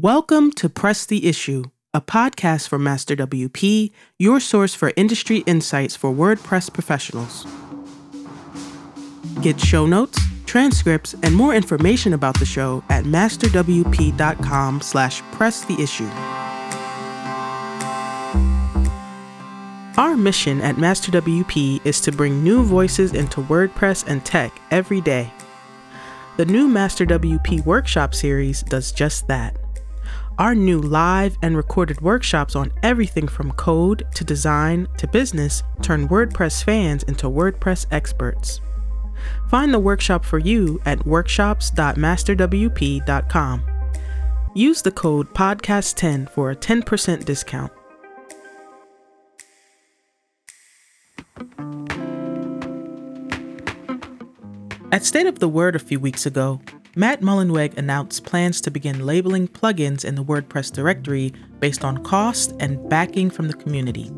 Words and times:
Welcome 0.00 0.52
to 0.52 0.68
Press 0.68 1.06
the 1.06 1.26
Issue, 1.26 1.64
a 1.92 2.00
podcast 2.00 2.68
for 2.68 2.78
Master 2.78 3.16
WP, 3.16 3.90
your 4.16 4.38
source 4.38 4.72
for 4.72 4.92
industry 4.96 5.38
insights 5.38 5.96
for 5.96 6.12
WordPress 6.12 6.72
professionals. 6.72 7.44
Get 9.42 9.58
show 9.58 9.86
notes, 9.86 10.20
transcripts, 10.46 11.16
and 11.24 11.34
more 11.34 11.52
information 11.52 12.12
about 12.12 12.38
the 12.38 12.46
show 12.46 12.84
at 12.88 13.06
masterwp.com 13.06 14.82
slash 14.82 15.20
press 15.32 15.64
the 15.64 15.82
issue. 15.82 16.06
Our 20.00 20.16
mission 20.16 20.60
at 20.60 20.78
Master 20.78 21.10
WP 21.10 21.84
is 21.84 22.00
to 22.02 22.12
bring 22.12 22.44
new 22.44 22.62
voices 22.62 23.14
into 23.14 23.40
WordPress 23.40 24.06
and 24.06 24.24
tech 24.24 24.60
every 24.70 25.00
day. 25.00 25.32
The 26.36 26.46
new 26.46 26.68
Master 26.68 27.04
WP 27.04 27.66
Workshop 27.66 28.14
series 28.14 28.62
does 28.62 28.92
just 28.92 29.26
that. 29.26 29.56
Our 30.38 30.54
new 30.54 30.80
live 30.80 31.36
and 31.42 31.54
recorded 31.56 32.00
workshops 32.00 32.54
on 32.54 32.72
everything 32.84 33.26
from 33.26 33.50
code 33.52 34.06
to 34.14 34.22
design 34.22 34.86
to 34.98 35.08
business 35.08 35.64
turn 35.82 36.06
WordPress 36.08 36.62
fans 36.62 37.02
into 37.04 37.26
WordPress 37.26 37.86
experts. 37.90 38.60
Find 39.48 39.74
the 39.74 39.80
workshop 39.80 40.24
for 40.24 40.38
you 40.38 40.80
at 40.84 41.04
workshops.masterwp.com. 41.04 43.64
Use 44.54 44.80
the 44.80 44.92
code 44.92 45.34
PODCAST10 45.34 46.30
for 46.30 46.52
a 46.52 46.56
10% 46.56 47.24
discount. 47.24 47.72
At 54.92 55.04
State 55.04 55.26
of 55.26 55.40
the 55.40 55.48
Word 55.48 55.74
a 55.74 55.80
few 55.80 55.98
weeks 55.98 56.26
ago, 56.26 56.60
Matt 56.98 57.20
Mullenweg 57.20 57.78
announced 57.78 58.24
plans 58.24 58.60
to 58.60 58.72
begin 58.72 59.06
labeling 59.06 59.46
plugins 59.46 60.04
in 60.04 60.16
the 60.16 60.24
WordPress 60.24 60.72
directory 60.72 61.32
based 61.60 61.84
on 61.84 62.02
cost 62.02 62.56
and 62.58 62.88
backing 62.90 63.30
from 63.30 63.46
the 63.46 63.54
community. 63.54 64.10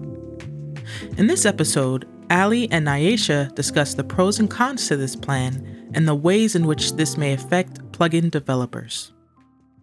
In 1.19 1.27
this 1.27 1.45
episode, 1.45 2.09
Allie 2.31 2.73
and 2.73 2.87
Nyasha 2.87 3.55
discuss 3.55 3.93
the 3.93 4.03
pros 4.03 4.39
and 4.39 4.51
cons 4.51 4.89
to 4.89 4.97
this 4.97 5.15
plan 5.15 5.91
and 5.93 6.09
the 6.09 6.15
ways 6.15 6.55
in 6.57 6.67
which 6.67 6.95
this 6.95 7.19
may 7.19 7.35
affect 7.35 7.83
plugin 7.93 8.31
developers. 8.31 9.13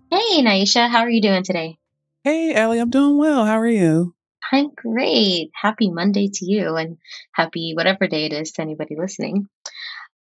Hey, 0.09 0.41
Nyasha, 0.41 0.89
how 0.89 1.01
are 1.01 1.09
you 1.11 1.21
doing 1.21 1.43
today? 1.43 1.77
Hey, 2.23 2.55
Allie, 2.55 2.79
I'm 2.79 2.89
doing 2.89 3.19
well. 3.19 3.45
How 3.45 3.59
are 3.59 3.67
you? 3.67 4.15
I'm 4.51 4.71
great. 4.75 5.51
Happy 5.53 5.91
Monday 5.91 6.31
to 6.33 6.45
you, 6.47 6.75
and 6.77 6.97
happy 7.31 7.73
whatever 7.75 8.07
day 8.07 8.25
it 8.25 8.33
is 8.33 8.53
to 8.53 8.63
anybody 8.63 8.95
listening. 8.97 9.47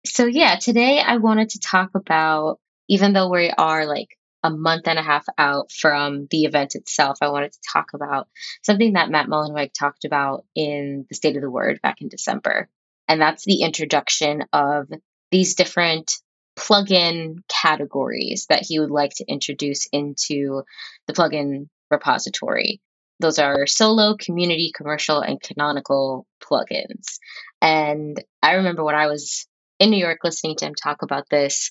So, 0.06 0.24
yeah, 0.26 0.56
today 0.56 1.00
I 1.00 1.18
wanted 1.18 1.50
to 1.50 1.60
talk 1.60 1.90
about, 1.94 2.58
even 2.92 3.14
though 3.14 3.30
we 3.30 3.48
are 3.48 3.86
like 3.86 4.18
a 4.42 4.50
month 4.50 4.86
and 4.86 4.98
a 4.98 5.02
half 5.02 5.24
out 5.38 5.72
from 5.72 6.26
the 6.30 6.44
event 6.44 6.74
itself, 6.74 7.16
I 7.22 7.30
wanted 7.30 7.52
to 7.52 7.58
talk 7.72 7.94
about 7.94 8.28
something 8.62 8.92
that 8.92 9.08
Matt 9.08 9.28
Mullenweg 9.28 9.70
talked 9.72 10.04
about 10.04 10.44
in 10.54 11.06
the 11.08 11.14
State 11.14 11.36
of 11.36 11.40
the 11.40 11.50
Word 11.50 11.80
back 11.82 12.02
in 12.02 12.10
December. 12.10 12.68
And 13.08 13.18
that's 13.18 13.46
the 13.46 13.62
introduction 13.62 14.44
of 14.52 14.88
these 15.30 15.54
different 15.54 16.12
plugin 16.58 17.36
categories 17.48 18.44
that 18.50 18.62
he 18.62 18.78
would 18.78 18.90
like 18.90 19.12
to 19.16 19.24
introduce 19.26 19.86
into 19.90 20.62
the 21.06 21.14
plugin 21.14 21.68
repository. 21.90 22.82
Those 23.20 23.38
are 23.38 23.66
solo, 23.66 24.16
community, 24.20 24.70
commercial, 24.76 25.20
and 25.20 25.40
canonical 25.40 26.26
plugins. 26.44 27.20
And 27.62 28.22
I 28.42 28.56
remember 28.56 28.84
when 28.84 28.96
I 28.96 29.06
was 29.06 29.46
in 29.78 29.88
New 29.88 29.96
York 29.96 30.18
listening 30.24 30.56
to 30.56 30.66
him 30.66 30.74
talk 30.74 31.00
about 31.00 31.30
this, 31.30 31.70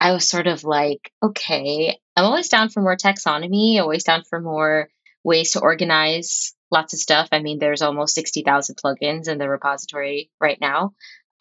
I 0.00 0.12
was 0.12 0.28
sort 0.28 0.46
of 0.46 0.64
like, 0.64 1.10
okay, 1.22 1.98
I'm 2.16 2.24
always 2.24 2.48
down 2.48 2.68
for 2.68 2.80
more 2.80 2.96
taxonomy, 2.96 3.80
always 3.80 4.04
down 4.04 4.22
for 4.24 4.40
more 4.40 4.88
ways 5.24 5.52
to 5.52 5.60
organize 5.60 6.54
lots 6.70 6.92
of 6.92 7.00
stuff. 7.00 7.28
I 7.32 7.40
mean, 7.40 7.58
there's 7.58 7.82
almost 7.82 8.14
60,000 8.14 8.76
plugins 8.76 9.28
in 9.28 9.38
the 9.38 9.48
repository 9.48 10.30
right 10.40 10.60
now. 10.60 10.94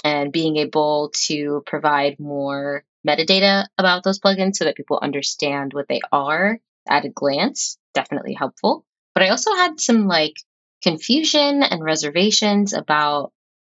And 0.03 0.31
being 0.31 0.57
able 0.57 1.11
to 1.25 1.63
provide 1.65 2.19
more 2.19 2.83
metadata 3.07 3.65
about 3.77 4.03
those 4.03 4.19
plugins 4.19 4.55
so 4.55 4.65
that 4.65 4.75
people 4.75 4.99
understand 5.01 5.73
what 5.73 5.87
they 5.87 6.01
are 6.11 6.59
at 6.87 7.05
a 7.05 7.09
glance, 7.09 7.77
definitely 7.93 8.33
helpful. 8.33 8.85
But 9.13 9.23
I 9.23 9.29
also 9.29 9.55
had 9.55 9.79
some 9.79 10.07
like 10.07 10.35
confusion 10.83 11.63
and 11.63 11.83
reservations 11.83 12.73
about 12.73 13.31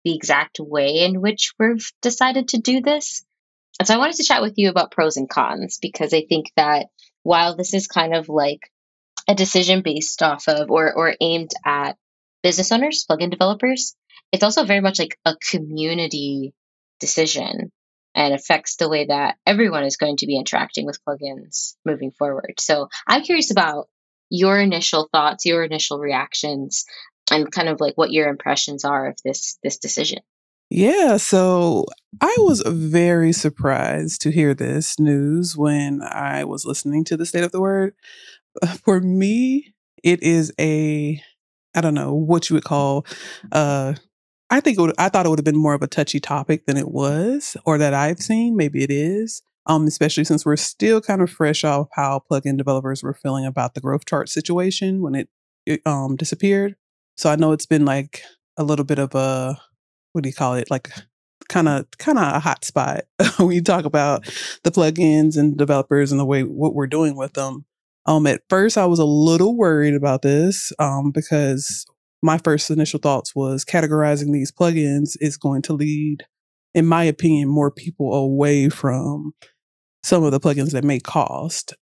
the 0.05 0.15
exact 0.15 0.59
way 0.61 1.01
in 1.01 1.21
which 1.21 1.53
we've 1.59 1.93
decided 2.03 2.49
to 2.49 2.59
do 2.59 2.81
this. 2.81 3.25
So 3.85 3.95
I 3.95 3.99
wanted 3.99 4.17
to 4.17 4.25
chat 4.25 4.43
with 4.43 4.55
you 4.57 4.71
about 4.71 4.91
pros 4.91 5.17
and 5.17 5.29
cons 5.29 5.79
because 5.81 6.13
I 6.13 6.25
think 6.29 6.47
that 6.57 6.87
while 7.23 7.57
this 7.57 7.75
is 7.75 7.87
kind 7.87 8.15
of 8.15 8.29
like 8.29 8.71
a 9.29 9.35
decision 9.35 9.83
based 9.83 10.23
off 10.23 10.49
of 10.49 10.71
or, 10.71 10.93
or 10.93 11.15
aimed 11.21 11.51
at 11.65 11.97
business 12.43 12.73
owners, 12.73 13.07
plugin 13.09 13.31
developers, 13.31 13.95
it's 14.33 14.43
also 14.43 14.65
very 14.65 14.81
much 14.81 14.99
like 14.99 15.19
a 15.25 15.37
community 15.51 16.55
decision 16.99 17.71
and 18.15 18.35
affects 18.35 18.77
the 18.77 18.89
way 18.89 19.07
that 19.07 19.37
everyone 19.47 19.85
is 19.85 19.97
going 19.97 20.17
to 20.17 20.27
be 20.27 20.37
interacting 20.37 20.87
with 20.87 21.03
plugins 21.05 21.75
moving 21.85 22.11
forward. 22.11 22.55
So 22.59 22.89
I'm 23.07 23.23
curious 23.23 23.51
about 23.51 23.89
your 24.31 24.59
initial 24.59 25.09
thoughts, 25.13 25.47
your 25.47 25.63
initial 25.63 25.99
reactions 25.99 26.85
and 27.31 27.51
kind 27.51 27.69
of 27.69 27.81
like 27.81 27.95
what 27.97 28.11
your 28.11 28.29
impressions 28.29 28.85
are 28.85 29.09
of 29.09 29.19
this 29.25 29.59
this 29.63 29.79
decision. 29.79 30.19
Yeah, 30.71 31.17
so 31.17 31.87
I 32.21 32.35
was 32.39 32.63
very 32.67 33.33
surprised 33.33 34.23
to 34.23 34.31
hear 34.31 34.55
this 34.55 34.99
news 34.99 35.57
when 35.57 36.01
I 36.03 36.45
was 36.45 36.65
listening 36.65 37.05
to 37.05 37.17
the 37.17 37.27
State 37.27 37.45
of 37.45 37.53
the 37.53 37.61
Word. 37.61 37.95
For 38.85 39.01
me, 39.01 39.75
it 40.03 40.23
is 40.23 40.53
a 40.61 41.23
I 41.75 41.81
don't 41.81 41.95
know 41.95 42.15
what 42.15 42.51
you 42.51 42.55
would 42.55 42.65
call 42.65 43.07
uh 43.53 43.95
I 44.51 44.61
think 44.61 44.79
would, 44.79 44.95
I 44.99 45.09
thought 45.11 45.27
it 45.27 45.31
would 45.31 45.39
have 45.41 45.45
been 45.45 45.57
more 45.57 45.75
of 45.75 45.83
a 45.83 45.89
touchy 45.89 46.21
topic 46.21 46.67
than 46.67 46.77
it 46.77 46.91
was 46.91 47.57
or 47.67 47.79
that 47.79 47.95
I've 47.95 48.21
seen, 48.21 48.57
maybe 48.57 48.85
it 48.85 48.91
is. 48.91 49.43
Um, 49.67 49.87
especially 49.87 50.25
since 50.25 50.47
we're 50.47 50.57
still 50.57 51.01
kind 51.01 51.23
of 51.23 51.31
fresh 51.31 51.65
off 51.65 51.89
how 51.95 52.23
plugin 52.31 52.57
developers 52.59 53.03
were 53.03 53.15
feeling 53.15 53.47
about 53.47 53.75
the 53.75 53.81
growth 53.83 54.07
chart 54.07 54.29
situation 54.31 55.03
when 55.03 55.15
it, 55.15 55.29
it 55.67 55.83
um 55.87 56.17
disappeared. 56.17 56.77
So 57.17 57.31
I 57.31 57.37
know 57.37 57.53
it's 57.53 57.67
been 57.67 57.85
like 57.87 58.23
a 58.59 58.65
little 58.65 58.85
bit 58.87 58.99
of 58.99 59.15
a 59.15 59.61
what 60.13 60.23
do 60.25 60.29
you 60.31 60.35
call 60.35 60.55
it? 60.55 60.71
Like 60.71 60.91
kind 61.49 61.69
of 61.69 61.87
kind 61.99 62.19
of 62.19 62.37
a 62.37 62.41
hot 62.41 62.65
spot 62.65 63.05
when 63.39 63.53
you 63.53 63.63
talk 63.63 63.85
about 63.85 64.25
the 64.65 64.71
plugins 64.71 65.37
and 65.37 65.57
developers 65.57 66.11
and 66.13 66.21
the 66.21 66.25
way 66.25 66.43
what 66.43 66.75
we're 66.75 66.87
doing 66.87 67.17
with 67.17 67.35
them. 67.35 67.65
Um, 68.07 68.27
at 68.27 68.43
first, 68.49 68.79
I 68.79 68.87
was 68.87 68.99
a 68.99 69.05
little 69.05 69.57
worried 69.57 69.95
about 69.95 70.23
this 70.23 70.73
um, 70.79 71.11
because 71.11 71.85
my 72.23 72.39
first 72.39 72.71
initial 72.71 73.01
thoughts 73.01 73.35
was 73.35 73.65
categorizing 73.65 74.33
these 74.33 74.51
plugins 74.51 75.17
is 75.21 75.37
going 75.37 75.63
to 75.63 75.75
lead, 75.75 76.25
in 76.75 76.87
my 76.87 77.05
opinion, 77.05 77.49
more 77.49 77.71
people 77.71 78.15
away 78.15 78.69
from 78.71 79.35
some 80.03 80.25
of 80.25 80.33
the 80.33 80.41
plugins 80.41 80.73
that 80.73 80.85
may 80.85 80.99
cost. 80.99 81.75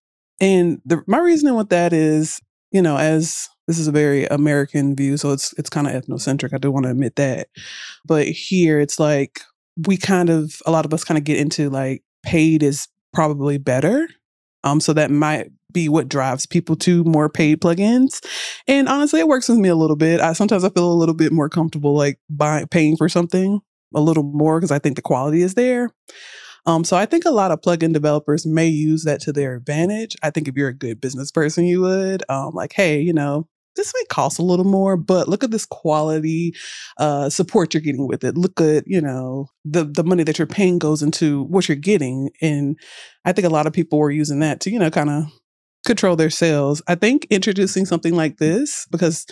And 0.42 0.82
the, 0.84 1.04
my 1.08 1.20
reasoning 1.20 1.56
with 1.56 1.70
that 1.70 1.94
is, 1.94 2.42
you 2.72 2.82
know, 2.82 2.98
as 2.98 3.48
this 3.68 3.80
is 3.80 3.88
a 3.88 3.92
very 3.92 4.26
American 4.26 4.96
view, 4.96 5.18
so 5.18 5.32
it's 5.32 5.54
it's 5.58 5.70
kind 5.70 5.88
of 5.88 5.94
ethnocentric. 5.94 6.54
I 6.54 6.58
do 6.58 6.72
want 6.72 6.86
to 6.86 6.92
admit 6.92 7.16
that. 7.16 7.48
But 8.06 8.28
here 8.28 8.80
it's 8.80 9.00
like 9.00 9.42
we 9.88 9.98
kind 9.98 10.30
of 10.30 10.62
a 10.66 10.72
lot 10.72 10.86
of 10.86 10.94
us 10.94 11.04
kind 11.04 11.18
of 11.18 11.24
get 11.24 11.38
into 11.38 11.70
like 11.70 12.04
paid 12.24 12.64
is 12.64 12.88
probably 13.14 13.58
better. 13.58 14.08
Um, 14.64 14.80
so 14.80 14.94
that 14.94 15.12
might 15.12 15.52
be 15.72 15.90
what 15.90 16.10
drives 16.10 16.46
people 16.46 16.76
to 16.78 17.04
more 17.04 17.30
paid 17.30 17.62
plugins. 17.62 18.26
And 18.68 18.88
honestly, 18.88 19.20
it 19.20 19.28
works 19.28 19.50
with 19.50 19.60
me 19.60 19.70
a 19.70 19.76
little 19.76 19.96
bit. 19.96 20.22
I 20.22 20.34
sometimes 20.34 20.64
I 20.64 20.70
feel 20.70 20.92
a 20.92 20.94
little 20.94 21.16
bit 21.16 21.32
more 21.32 21.50
comfortable 21.50 21.96
like 21.96 22.20
buying 22.30 22.68
paying 22.68 22.98
for 22.98 23.10
something 23.10 23.60
a 23.94 24.02
little 24.02 24.24
more 24.24 24.60
because 24.60 24.72
I 24.72 24.80
think 24.80 24.96
the 24.96 25.02
quality 25.02 25.42
is 25.42 25.54
there. 25.54 25.90
Um, 26.66 26.84
so 26.84 26.98
I 26.98 27.06
think 27.06 27.26
a 27.26 27.32
lot 27.32 27.52
of 27.52 27.62
plugin 27.62 27.94
developers 27.94 28.46
may 28.46 28.68
use 28.68 29.04
that 29.04 29.22
to 29.22 29.32
their 29.32 29.56
advantage. 29.56 30.16
I 30.24 30.32
think 30.32 30.48
if 30.48 30.56
you're 30.56 30.70
a 30.70 30.74
good 30.74 31.00
business 31.00 31.32
person, 31.32 31.66
you 31.66 31.82
would. 31.82 32.24
Um, 32.28 32.52
like, 32.54 32.74
hey, 32.74 33.00
you 33.00 33.14
know, 33.14 33.48
this 33.76 33.94
may 33.96 34.06
cost 34.10 34.40
a 34.40 34.44
little 34.44 34.66
more, 34.66 34.98
but 34.98 35.28
look 35.28 35.44
at 35.44 35.52
this 35.52 35.66
quality 35.66 36.54
uh, 36.98 37.30
support 37.30 37.74
you're 37.74 37.82
getting 37.82 38.08
with 38.08 38.24
it. 38.24 38.38
Look 38.38 38.60
at 38.62 38.84
you 38.88 39.02
know 39.02 39.48
the 39.64 39.84
the 39.84 40.04
money 40.04 40.24
that 40.24 40.38
you're 40.38 40.48
paying 40.48 40.80
goes 40.80 41.02
into 41.02 41.44
what 41.44 41.68
you're 41.68 41.76
getting, 41.76 42.30
and 42.42 42.78
I 43.26 43.32
think 43.32 43.46
a 43.46 43.52
lot 43.52 43.68
of 43.68 43.74
people 43.74 44.00
were 44.00 44.12
using 44.12 44.40
that 44.40 44.60
to 44.62 44.72
you 44.72 44.80
know 44.80 44.92
kind 44.92 45.10
of 45.10 45.26
control 45.86 46.16
their 46.16 46.30
sales. 46.30 46.82
I 46.88 46.96
think 46.96 47.28
introducing 47.30 47.86
something 47.86 48.16
like 48.16 48.38
this 48.38 48.88
because 48.92 49.26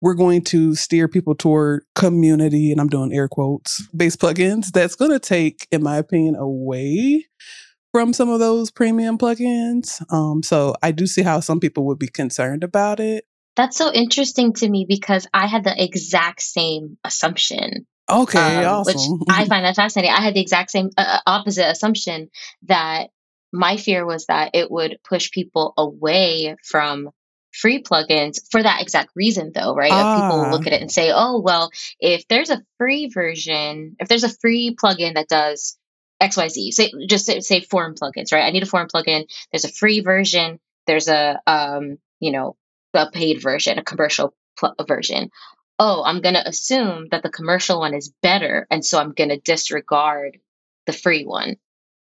we're 0.00 0.14
going 0.14 0.42
to 0.44 0.74
steer 0.74 1.08
people 1.08 1.34
toward 1.34 1.84
community, 1.94 2.70
and 2.70 2.80
I'm 2.80 2.88
doing 2.88 3.12
air 3.12 3.28
quotes, 3.28 3.86
based 3.88 4.20
plugins. 4.20 4.70
That's 4.72 4.94
going 4.94 5.10
to 5.10 5.18
take, 5.18 5.66
in 5.72 5.82
my 5.82 5.96
opinion, 5.96 6.36
away 6.36 7.26
from 7.92 8.12
some 8.12 8.28
of 8.28 8.38
those 8.38 8.70
premium 8.70 9.18
plugins. 9.18 10.00
Um, 10.12 10.42
so 10.42 10.74
I 10.82 10.92
do 10.92 11.06
see 11.06 11.22
how 11.22 11.40
some 11.40 11.58
people 11.58 11.84
would 11.86 11.98
be 11.98 12.08
concerned 12.08 12.62
about 12.62 13.00
it. 13.00 13.24
That's 13.58 13.76
so 13.76 13.92
interesting 13.92 14.52
to 14.54 14.68
me 14.68 14.86
because 14.88 15.26
I 15.34 15.48
had 15.48 15.64
the 15.64 15.82
exact 15.82 16.42
same 16.42 16.96
assumption. 17.02 17.88
Okay, 18.08 18.38
um, 18.38 18.64
awesome. 18.64 19.18
Which 19.18 19.28
I 19.28 19.44
find 19.48 19.64
that 19.64 19.74
fascinating. 19.74 20.14
I 20.14 20.22
had 20.22 20.34
the 20.34 20.40
exact 20.40 20.70
same 20.70 20.90
uh, 20.96 21.04
uh, 21.04 21.18
opposite 21.26 21.68
assumption 21.68 22.30
that 22.68 23.08
my 23.52 23.76
fear 23.76 24.06
was 24.06 24.26
that 24.26 24.52
it 24.54 24.70
would 24.70 24.98
push 25.02 25.32
people 25.32 25.74
away 25.76 26.54
from 26.62 27.10
free 27.52 27.82
plugins 27.82 28.38
for 28.48 28.62
that 28.62 28.80
exact 28.80 29.10
reason 29.16 29.50
though 29.54 29.74
right 29.74 29.90
ah. 29.90 30.20
people 30.20 30.50
look 30.50 30.66
at 30.66 30.74
it 30.74 30.82
and 30.82 30.92
say 30.92 31.10
oh 31.12 31.40
well 31.40 31.70
if 31.98 32.28
there's 32.28 32.50
a 32.50 32.62
free 32.76 33.08
version 33.08 33.96
if 33.98 34.06
there's 34.06 34.22
a 34.22 34.28
free 34.28 34.76
plugin 34.80 35.14
that 35.14 35.28
does 35.28 35.78
xyz 36.22 36.74
say 36.74 36.92
just 37.08 37.24
say, 37.24 37.40
say 37.40 37.62
form 37.62 37.94
plugins 37.94 38.32
right 38.32 38.44
i 38.44 38.50
need 38.50 38.62
a 38.62 38.66
form 38.66 38.86
plugin 38.86 39.24
there's 39.50 39.64
a 39.64 39.72
free 39.72 40.00
version 40.00 40.60
there's 40.86 41.08
a 41.08 41.40
um 41.46 41.96
you 42.20 42.30
know 42.32 42.54
a 42.94 43.10
paid 43.10 43.42
version 43.42 43.78
a 43.78 43.84
commercial 43.84 44.34
pl- 44.58 44.74
version 44.86 45.30
oh 45.78 46.02
i'm 46.04 46.20
going 46.20 46.34
to 46.34 46.48
assume 46.48 47.06
that 47.10 47.22
the 47.22 47.30
commercial 47.30 47.80
one 47.80 47.94
is 47.94 48.12
better 48.22 48.66
and 48.70 48.84
so 48.84 48.98
i'm 48.98 49.12
going 49.12 49.30
to 49.30 49.38
disregard 49.38 50.38
the 50.86 50.92
free 50.92 51.24
one 51.24 51.56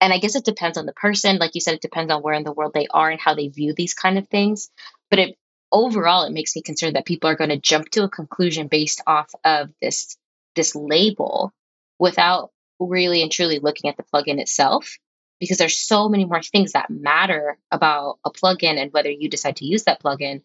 and 0.01 0.13
I 0.13 0.19
guess 0.19 0.37
it 0.37 0.45
depends 0.45 0.77
on 0.77 0.85
the 0.85 0.93
person. 0.93 1.39
Like 1.39 1.55
you 1.55 1.63
said, 1.63 1.75
it 1.75 1.81
depends 1.81 2.13
on 2.13 2.21
where 2.21 2.35
in 2.35 2.45
the 2.45 2.53
world 2.53 2.73
they 2.75 2.87
are 2.89 3.09
and 3.09 3.19
how 3.19 3.35
they 3.35 3.49
view 3.49 3.73
these 3.75 3.95
kind 3.95 4.19
of 4.19 4.29
things. 4.29 4.69
But 5.09 5.19
it 5.19 5.39
overall, 5.73 6.25
it 6.25 6.33
makes 6.33 6.55
me 6.55 6.63
concerned 6.63 6.97
that 6.97 7.07
people 7.07 7.31
are 7.31 7.37
going 7.37 7.51
to 7.51 7.59
jump 7.59 7.89
to 7.91 8.05
a 8.05 8.09
conclusion 8.09 8.69
based 8.69 9.01
off 9.07 9.31
of 9.45 9.71
this 9.81 10.17
this 10.57 10.75
label 10.77 11.53
without 11.99 12.51
really 12.79 13.23
and 13.23 13.33
truly 13.33 13.59
looking 13.61 13.91
at 13.91 13.97
the 13.97 14.05
plugin 14.05 14.41
itself 14.41 14.99
because 15.45 15.59
there's 15.59 15.79
so 15.79 16.09
many 16.09 16.25
more 16.25 16.43
things 16.43 16.73
that 16.73 16.91
matter 16.91 17.59
about 17.71 18.19
a 18.25 18.31
plugin 18.31 18.81
and 18.81 18.93
whether 18.93 19.11
you 19.11 19.29
decide 19.29 19.57
to 19.57 19.67
use 19.67 19.85
that 19.85 20.03
plugin 20.03 20.43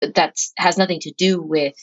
that 0.00 0.38
has 0.56 0.78
nothing 0.78 1.00
to 1.00 1.12
do 1.12 1.42
with 1.42 1.74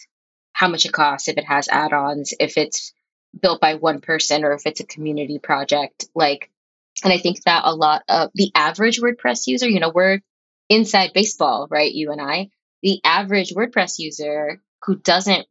how 0.54 0.68
much 0.68 0.86
it 0.86 0.92
costs 0.92 1.28
if 1.28 1.38
it 1.38 1.46
has 1.46 1.68
add-ons 1.68 2.34
if 2.40 2.58
it's 2.58 2.94
built 3.40 3.62
by 3.62 3.76
one 3.76 4.02
person 4.02 4.44
or 4.44 4.54
if 4.54 4.66
it's 4.66 4.80
a 4.80 4.86
community 4.86 5.40
project 5.40 6.06
like 6.16 6.50
and 7.04 7.14
I 7.14 7.18
think 7.18 7.44
that 7.44 7.64
a 7.66 7.76
lot 7.76 8.04
of 8.10 8.32
the 8.34 8.52
average 8.56 9.00
WordPress 9.00 9.48
user, 9.48 9.68
you 9.68 9.80
know, 9.80 9.92
we're 9.94 10.20
inside 10.70 11.12
baseball, 11.14 11.68
right? 11.70 11.92
You 11.92 12.12
and 12.12 12.22
I, 12.22 12.50
the 12.82 13.00
average 13.04 13.54
WordPress 13.54 14.00
user 14.00 14.62
who 14.84 14.96
doesn't 14.96 15.46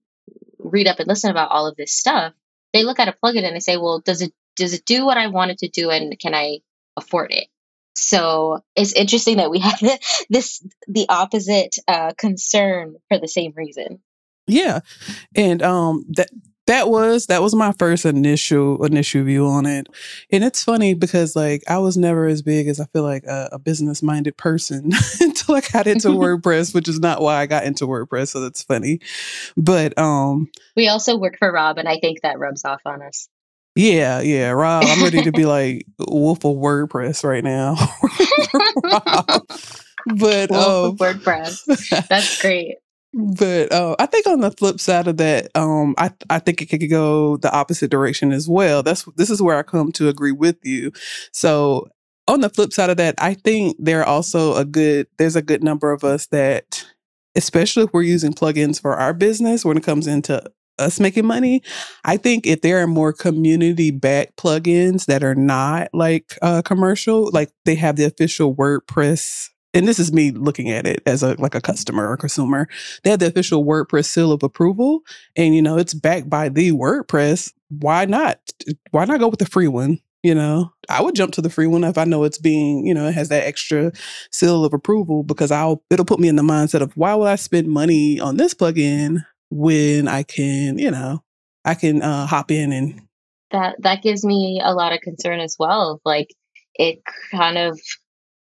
read 0.58 0.88
up 0.88 0.98
and 0.98 1.08
listen 1.08 1.30
about 1.30 1.50
all 1.50 1.66
of 1.66 1.76
this 1.76 1.92
stuff, 1.92 2.32
they 2.72 2.82
look 2.82 2.98
at 2.98 3.08
a 3.08 3.16
plugin 3.22 3.44
and 3.44 3.54
they 3.54 3.60
say, 3.60 3.76
well, 3.76 4.00
does 4.00 4.22
it, 4.22 4.32
does 4.56 4.74
it 4.74 4.84
do 4.84 5.06
what 5.06 5.18
I 5.18 5.28
want 5.28 5.52
it 5.52 5.58
to 5.58 5.68
do? 5.68 5.90
And 5.90 6.18
can 6.18 6.34
I 6.34 6.58
afford 6.96 7.32
it? 7.32 7.48
So 7.94 8.60
it's 8.74 8.92
interesting 8.92 9.38
that 9.38 9.50
we 9.50 9.58
have 9.60 9.80
this, 10.28 10.62
the 10.88 11.06
opposite 11.08 11.76
uh, 11.88 12.12
concern 12.16 12.96
for 13.08 13.18
the 13.18 13.28
same 13.28 13.52
reason. 13.56 14.00
Yeah. 14.46 14.80
And 15.34 15.62
um 15.62 16.04
that 16.10 16.28
that 16.66 16.88
was 16.88 17.26
that 17.26 17.42
was 17.42 17.54
my 17.54 17.72
first 17.72 18.04
initial 18.04 18.84
initial 18.84 19.24
view 19.24 19.46
on 19.46 19.66
it 19.66 19.86
and 20.30 20.44
it's 20.44 20.64
funny 20.64 20.94
because 20.94 21.36
like 21.36 21.62
i 21.68 21.78
was 21.78 21.96
never 21.96 22.26
as 22.26 22.42
big 22.42 22.68
as 22.68 22.80
i 22.80 22.84
feel 22.86 23.02
like 23.02 23.24
a, 23.24 23.48
a 23.52 23.58
business 23.58 24.02
minded 24.02 24.36
person 24.36 24.90
until 25.20 25.54
i 25.54 25.60
got 25.72 25.86
into 25.86 26.08
wordpress 26.10 26.74
which 26.74 26.88
is 26.88 27.00
not 27.00 27.20
why 27.20 27.36
i 27.36 27.46
got 27.46 27.64
into 27.64 27.86
wordpress 27.86 28.28
so 28.28 28.40
that's 28.40 28.62
funny 28.62 29.00
but 29.56 29.96
um 29.98 30.48
we 30.74 30.88
also 30.88 31.16
work 31.16 31.38
for 31.38 31.50
rob 31.50 31.78
and 31.78 31.88
i 31.88 31.98
think 31.98 32.20
that 32.22 32.38
rubs 32.38 32.64
off 32.64 32.80
on 32.84 33.02
us 33.02 33.28
yeah 33.76 34.20
yeah 34.20 34.50
rob 34.50 34.84
i'm 34.86 35.02
ready 35.02 35.22
to 35.22 35.32
be 35.32 35.44
like 35.46 35.86
wolf 36.08 36.44
of 36.44 36.56
wordpress 36.56 37.22
right 37.22 37.44
now 37.44 37.74
but 40.16 40.50
wolf 40.50 40.90
um, 40.90 40.96
wordpress 40.96 41.64
that's 42.08 42.40
great 42.42 42.76
but 43.18 43.72
uh, 43.72 43.96
I 43.98 44.04
think 44.04 44.26
on 44.26 44.40
the 44.40 44.50
flip 44.50 44.78
side 44.78 45.08
of 45.08 45.16
that, 45.16 45.48
um, 45.54 45.94
I 45.96 46.10
I 46.28 46.38
think 46.38 46.60
it 46.60 46.66
could 46.66 46.90
go 46.90 47.38
the 47.38 47.50
opposite 47.50 47.90
direction 47.90 48.30
as 48.30 48.46
well. 48.46 48.82
That's 48.82 49.04
this 49.16 49.30
is 49.30 49.40
where 49.40 49.56
I 49.56 49.62
come 49.62 49.90
to 49.92 50.10
agree 50.10 50.32
with 50.32 50.58
you. 50.62 50.92
So 51.32 51.88
on 52.28 52.40
the 52.40 52.50
flip 52.50 52.74
side 52.74 52.90
of 52.90 52.98
that, 52.98 53.14
I 53.18 53.34
think 53.34 53.76
there 53.78 54.00
are 54.00 54.06
also 54.06 54.56
a 54.56 54.66
good 54.66 55.06
there's 55.16 55.36
a 55.36 55.42
good 55.42 55.64
number 55.64 55.92
of 55.92 56.04
us 56.04 56.26
that, 56.26 56.84
especially 57.34 57.84
if 57.84 57.90
we're 57.94 58.02
using 58.02 58.34
plugins 58.34 58.80
for 58.80 58.96
our 58.96 59.14
business 59.14 59.64
when 59.64 59.78
it 59.78 59.84
comes 59.84 60.06
into 60.06 60.42
us 60.78 61.00
making 61.00 61.26
money. 61.26 61.62
I 62.04 62.16
think 62.16 62.46
if 62.46 62.62
there 62.62 62.82
are 62.82 62.86
more 62.86 63.12
community 63.12 63.90
backed 63.90 64.36
plugins 64.36 65.06
that 65.06 65.22
are 65.22 65.34
not 65.34 65.88
like 65.92 66.38
uh, 66.42 66.62
commercial, 66.62 67.30
like 67.32 67.50
they 67.64 67.74
have 67.76 67.96
the 67.96 68.04
official 68.04 68.54
WordPress 68.54 69.48
and 69.76 69.86
this 69.86 69.98
is 69.98 70.10
me 70.10 70.30
looking 70.30 70.70
at 70.70 70.86
it 70.86 71.02
as 71.04 71.22
a 71.22 71.34
like 71.38 71.54
a 71.54 71.60
customer 71.60 72.08
or 72.08 72.16
consumer. 72.16 72.66
They 73.04 73.10
have 73.10 73.18
the 73.18 73.26
official 73.26 73.64
WordPress 73.64 74.06
seal 74.06 74.32
of 74.32 74.42
approval, 74.42 75.00
and 75.36 75.54
you 75.54 75.60
know 75.60 75.76
it's 75.76 75.92
backed 75.92 76.30
by 76.30 76.48
the 76.48 76.72
WordPress. 76.72 77.52
Why 77.68 78.06
not? 78.06 78.40
Why 78.92 79.04
not 79.04 79.20
go 79.20 79.28
with 79.28 79.38
the 79.38 79.46
free 79.46 79.68
one? 79.68 80.00
You 80.22 80.34
know, 80.34 80.72
I 80.88 81.02
would 81.02 81.14
jump 81.14 81.34
to 81.34 81.42
the 81.42 81.50
free 81.50 81.66
one 81.66 81.84
if 81.84 81.98
I 81.98 82.04
know 82.04 82.24
it's 82.24 82.38
being, 82.38 82.84
you 82.84 82.94
know, 82.94 83.06
it 83.06 83.14
has 83.14 83.28
that 83.28 83.46
extra 83.46 83.92
seal 84.32 84.64
of 84.64 84.72
approval 84.72 85.22
because 85.22 85.50
I'll 85.50 85.84
it'll 85.90 86.04
put 86.04 86.20
me 86.20 86.28
in 86.28 86.36
the 86.36 86.42
mindset 86.42 86.80
of 86.80 86.96
why 86.96 87.14
would 87.14 87.28
I 87.28 87.36
spend 87.36 87.68
money 87.68 88.18
on 88.18 88.38
this 88.38 88.54
plugin 88.54 89.24
when 89.50 90.08
I 90.08 90.22
can, 90.22 90.78
you 90.78 90.90
know, 90.90 91.22
I 91.64 91.74
can 91.74 92.02
uh, 92.02 92.26
hop 92.26 92.50
in 92.50 92.72
and 92.72 93.02
that 93.50 93.76
that 93.82 94.02
gives 94.02 94.24
me 94.24 94.60
a 94.62 94.74
lot 94.74 94.92
of 94.92 95.00
concern 95.00 95.40
as 95.40 95.56
well. 95.58 96.00
Like 96.04 96.34
it 96.74 97.02
kind 97.30 97.58
of 97.58 97.78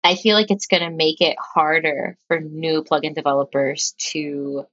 I 0.04 0.16
feel 0.16 0.36
like 0.36 0.52
it's 0.52 0.68
going 0.68 0.84
to 0.84 0.90
make 0.90 1.22
it 1.22 1.38
harder 1.40 2.18
for 2.28 2.40
new 2.40 2.84
plugin 2.84 3.14
developers 3.14 3.94
to 4.12 4.66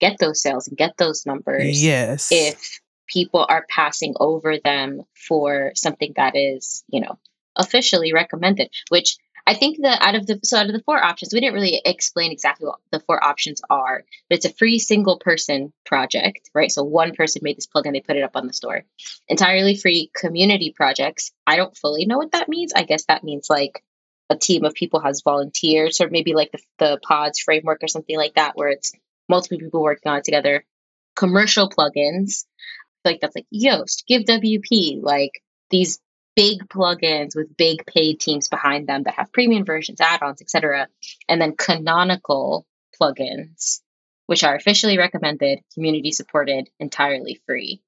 get 0.00 0.18
those 0.18 0.42
sales 0.42 0.68
and 0.68 0.76
get 0.76 0.96
those 0.96 1.26
numbers. 1.26 1.82
Yes. 1.82 2.28
If 2.30 2.80
people 3.08 3.44
are 3.48 3.66
passing 3.68 4.14
over 4.20 4.58
them 4.58 5.02
for 5.14 5.72
something 5.74 6.12
that 6.16 6.36
is, 6.36 6.84
you 6.88 7.00
know, 7.00 7.18
officially 7.56 8.12
recommended, 8.12 8.70
which 8.90 9.16
I 9.46 9.54
think 9.54 9.78
that 9.82 10.02
out 10.02 10.16
of 10.16 10.26
the 10.26 10.40
so 10.42 10.58
out 10.58 10.66
of 10.66 10.72
the 10.72 10.82
four 10.82 11.02
options, 11.02 11.32
we 11.32 11.40
didn't 11.40 11.54
really 11.54 11.80
explain 11.84 12.32
exactly 12.32 12.66
what 12.66 12.80
the 12.90 13.00
four 13.00 13.22
options 13.22 13.62
are, 13.70 14.04
but 14.28 14.38
it's 14.38 14.44
a 14.44 14.52
free 14.52 14.80
single 14.80 15.18
person 15.18 15.72
project, 15.84 16.50
right? 16.52 16.70
So 16.70 16.82
one 16.82 17.14
person 17.14 17.42
made 17.44 17.56
this 17.56 17.68
plugin, 17.68 17.92
they 17.92 18.00
put 18.00 18.16
it 18.16 18.24
up 18.24 18.34
on 18.34 18.48
the 18.48 18.52
store. 18.52 18.82
Entirely 19.28 19.76
free 19.76 20.10
community 20.14 20.72
projects. 20.74 21.32
I 21.46 21.56
don't 21.56 21.76
fully 21.76 22.06
know 22.06 22.18
what 22.18 22.32
that 22.32 22.48
means. 22.48 22.72
I 22.74 22.82
guess 22.82 23.04
that 23.04 23.22
means 23.22 23.48
like 23.48 23.84
a 24.28 24.36
team 24.36 24.64
of 24.64 24.74
people 24.74 25.00
has 25.00 25.22
volunteers, 25.22 26.00
or 26.00 26.08
maybe 26.10 26.34
like 26.34 26.50
the, 26.50 26.58
the 26.78 27.00
pods 27.06 27.38
framework 27.38 27.84
or 27.84 27.88
something 27.88 28.16
like 28.16 28.34
that, 28.34 28.56
where 28.56 28.70
it's 28.70 28.92
multiple 29.28 29.58
people 29.58 29.82
working 29.82 30.10
on 30.10 30.18
it 30.18 30.24
together. 30.24 30.64
Commercial 31.14 31.70
plugins, 31.70 32.46
like 33.04 33.20
that's 33.20 33.36
like 33.36 33.46
Yoast, 33.54 34.02
GiveWP, 34.10 35.02
like 35.02 35.40
these 35.70 36.00
big 36.36 36.68
plugins 36.68 37.34
with 37.34 37.56
big 37.56 37.84
paid 37.86 38.20
teams 38.20 38.48
behind 38.48 38.86
them 38.86 39.02
that 39.02 39.14
have 39.14 39.32
premium 39.32 39.64
versions, 39.64 40.00
add-ons, 40.00 40.42
etc. 40.42 40.86
And 41.28 41.40
then 41.40 41.56
canonical 41.56 42.66
plugins, 43.00 43.80
which 44.26 44.44
are 44.44 44.54
officially 44.54 44.98
recommended, 44.98 45.60
community 45.74 46.12
supported, 46.12 46.68
entirely 46.78 47.40
free. 47.46 47.80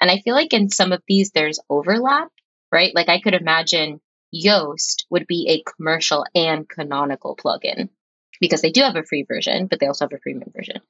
And 0.00 0.10
I 0.10 0.18
feel 0.18 0.34
like 0.34 0.52
in 0.52 0.68
some 0.68 0.92
of 0.92 1.02
these 1.06 1.30
there's 1.30 1.60
overlap, 1.70 2.28
right? 2.72 2.94
Like 2.94 3.08
I 3.08 3.20
could 3.20 3.34
imagine 3.34 4.00
Yoast 4.34 5.04
would 5.10 5.26
be 5.26 5.48
a 5.48 5.70
commercial 5.76 6.26
and 6.34 6.68
canonical 6.68 7.36
plugin 7.36 7.88
because 8.40 8.62
they 8.62 8.72
do 8.72 8.80
have 8.80 8.96
a 8.96 9.04
free 9.04 9.22
version, 9.22 9.66
but 9.66 9.78
they 9.78 9.86
also 9.86 10.06
have 10.06 10.12
a 10.12 10.18
premium 10.18 10.50
version. 10.54 10.80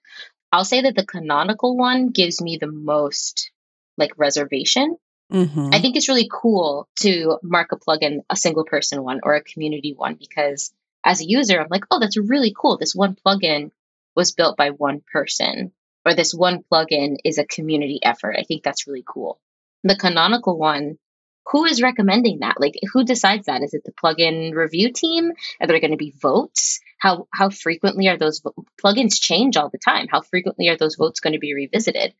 I'll 0.50 0.64
say 0.64 0.82
that 0.82 0.94
the 0.94 1.04
canonical 1.04 1.76
one 1.76 2.08
gives 2.08 2.40
me 2.40 2.56
the 2.56 2.70
most 2.70 3.50
like 3.98 4.12
reservation. 4.16 4.96
Mm-hmm. 5.32 5.70
I 5.72 5.80
think 5.80 5.96
it's 5.96 6.08
really 6.08 6.28
cool 6.30 6.88
to 7.00 7.38
mark 7.42 7.72
a 7.72 7.76
plugin 7.76 8.20
a 8.28 8.36
single 8.36 8.64
person 8.64 9.02
one 9.02 9.20
or 9.22 9.34
a 9.34 9.42
community 9.42 9.94
one 9.96 10.14
because 10.14 10.72
as 11.04 11.20
a 11.20 11.28
user, 11.28 11.60
I'm 11.60 11.68
like, 11.70 11.84
oh, 11.90 11.98
that's 11.98 12.16
really 12.16 12.54
cool. 12.56 12.76
This 12.78 12.94
one 12.94 13.16
plugin 13.26 13.70
was 14.14 14.32
built 14.32 14.56
by 14.56 14.70
one 14.70 15.02
person, 15.12 15.72
or 16.04 16.14
this 16.14 16.32
one 16.32 16.62
plugin 16.70 17.16
is 17.24 17.38
a 17.38 17.46
community 17.46 17.98
effort. 18.02 18.36
I 18.38 18.44
think 18.44 18.62
that's 18.62 18.86
really 18.86 19.04
cool. 19.06 19.40
The 19.84 19.96
canonical 19.96 20.58
one 20.58 20.98
who 21.46 21.64
is 21.64 21.82
recommending 21.82 22.40
that? 22.40 22.60
Like, 22.60 22.78
who 22.92 23.04
decides 23.04 23.46
that? 23.46 23.62
Is 23.62 23.74
it 23.74 23.82
the 23.84 23.92
plugin 23.92 24.54
review 24.54 24.92
team? 24.92 25.32
Are 25.60 25.66
there 25.66 25.80
going 25.80 25.90
to 25.90 25.96
be 25.96 26.14
votes? 26.16 26.80
How 26.98 27.26
how 27.32 27.50
frequently 27.50 28.08
are 28.08 28.16
those 28.16 28.40
vo- 28.40 28.54
plugins 28.82 29.20
change 29.20 29.56
all 29.56 29.68
the 29.68 29.78
time? 29.78 30.06
How 30.08 30.20
frequently 30.20 30.68
are 30.68 30.76
those 30.76 30.94
votes 30.94 31.20
going 31.20 31.32
to 31.32 31.40
be 31.40 31.54
revisited? 31.54 32.14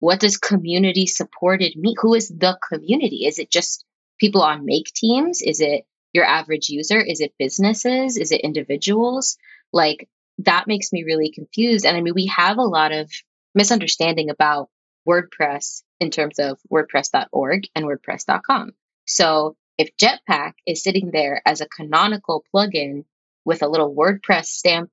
What 0.00 0.20
does 0.20 0.36
community 0.36 1.06
supported 1.06 1.76
mean? 1.76 1.96
Who 2.00 2.14
is 2.14 2.28
the 2.28 2.58
community? 2.68 3.26
Is 3.26 3.38
it 3.38 3.50
just 3.50 3.84
people 4.18 4.42
on 4.42 4.64
make 4.64 4.86
teams? 4.86 5.42
Is 5.42 5.60
it 5.60 5.84
your 6.12 6.24
average 6.24 6.68
user? 6.68 7.00
Is 7.00 7.20
it 7.20 7.34
businesses? 7.38 8.16
Is 8.16 8.32
it 8.32 8.40
individuals? 8.42 9.36
Like 9.72 10.08
that 10.38 10.66
makes 10.66 10.92
me 10.92 11.04
really 11.04 11.30
confused. 11.30 11.84
And 11.84 11.96
I 11.96 12.00
mean, 12.00 12.14
we 12.14 12.26
have 12.26 12.58
a 12.58 12.62
lot 12.62 12.92
of 12.92 13.10
misunderstanding 13.54 14.30
about 14.30 14.68
WordPress 15.08 15.82
in 16.00 16.10
terms 16.10 16.38
of 16.38 16.58
WordPress.org 16.72 17.64
and 17.74 17.84
WordPress.com. 17.84 18.72
So 19.06 19.56
if 19.78 19.96
Jetpack 19.96 20.52
is 20.66 20.82
sitting 20.82 21.10
there 21.12 21.42
as 21.46 21.60
a 21.60 21.68
canonical 21.68 22.44
plugin 22.54 23.04
with 23.44 23.62
a 23.62 23.68
little 23.68 23.94
WordPress 23.94 24.46
stamp, 24.46 24.90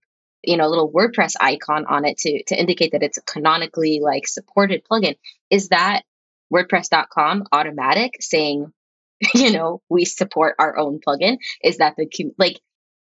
you 0.47 0.57
know, 0.57 0.67
a 0.67 0.69
little 0.69 0.91
WordPress 0.91 1.35
icon 1.39 1.85
on 1.85 2.05
it 2.05 2.17
to, 2.19 2.43
to 2.43 2.59
indicate 2.59 2.91
that 2.93 3.03
it's 3.03 3.17
a 3.17 3.21
canonically 3.21 3.99
like 4.01 4.27
supported 4.27 4.83
plugin, 4.89 5.17
is 5.49 5.69
that 5.69 6.03
WordPress.com 6.53 7.45
Automattic 7.53 8.21
saying 8.21 8.71
you 9.33 9.51
know, 9.51 9.81
we 9.89 10.05
support 10.05 10.55
our 10.59 10.77
own 10.77 10.99
plugin 10.99 11.37
is 11.63 11.77
that 11.77 11.95
the 11.95 12.07
like 12.37 12.59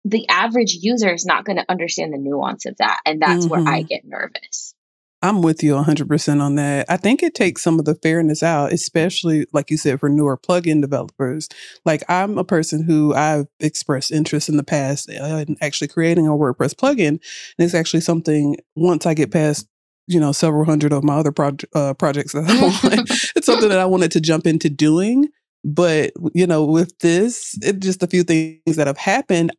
the 0.04 0.28
average 0.28 0.74
user 0.80 1.12
is 1.12 1.26
not 1.26 1.44
going 1.44 1.56
to 1.56 1.66
understand 1.68 2.12
the 2.12 2.18
nuance 2.18 2.66
of 2.66 2.76
that 2.78 3.00
and 3.04 3.20
that's 3.20 3.44
mm-hmm. 3.44 3.64
where 3.64 3.74
I 3.74 3.80
mm-hmm. 3.80 3.86
get 3.86 4.04
nervous. 4.04 4.74
I'm 5.20 5.42
with 5.42 5.64
you 5.64 5.74
100% 5.74 6.40
on 6.40 6.54
that. 6.56 6.86
I 6.88 6.96
think 6.96 7.22
it 7.22 7.34
takes 7.34 7.62
some 7.62 7.78
of 7.78 7.84
the 7.84 7.96
fairness 7.96 8.42
out, 8.42 8.72
especially 8.72 9.46
like 9.52 9.70
you 9.70 9.76
said 9.76 9.98
for 9.98 10.08
newer 10.08 10.38
plugin 10.38 10.80
developers. 10.80 11.48
Like 11.84 12.04
I'm 12.08 12.38
a 12.38 12.44
person 12.44 12.84
who 12.84 13.14
I've 13.14 13.46
expressed 13.58 14.12
interest 14.12 14.48
in 14.48 14.56
the 14.56 14.62
past 14.62 15.08
in 15.08 15.56
actually 15.60 15.88
creating 15.88 16.28
a 16.28 16.30
WordPress 16.30 16.74
plugin, 16.74 17.08
and 17.08 17.20
it's 17.58 17.74
actually 17.74 18.00
something 18.00 18.56
once 18.76 19.06
I 19.06 19.14
get 19.14 19.32
past 19.32 19.66
you 20.06 20.20
know 20.20 20.32
several 20.32 20.64
hundred 20.64 20.92
of 20.92 21.04
my 21.04 21.16
other 21.16 21.32
uh, 21.74 21.94
projects 21.94 22.32
that 22.32 22.48
I 22.48 22.62
want, 22.62 23.10
it's 23.36 23.46
something 23.46 23.68
that 23.68 23.78
I 23.78 23.86
wanted 23.86 24.12
to 24.12 24.20
jump 24.20 24.46
into 24.46 24.70
doing. 24.70 25.28
But 25.64 26.12
you 26.32 26.46
know, 26.46 26.64
with 26.64 26.96
this, 27.00 27.58
it 27.62 27.80
just 27.80 28.04
a 28.04 28.06
few 28.06 28.22
things 28.22 28.76
that 28.76 28.86
have 28.86 28.98
happened. 28.98 29.52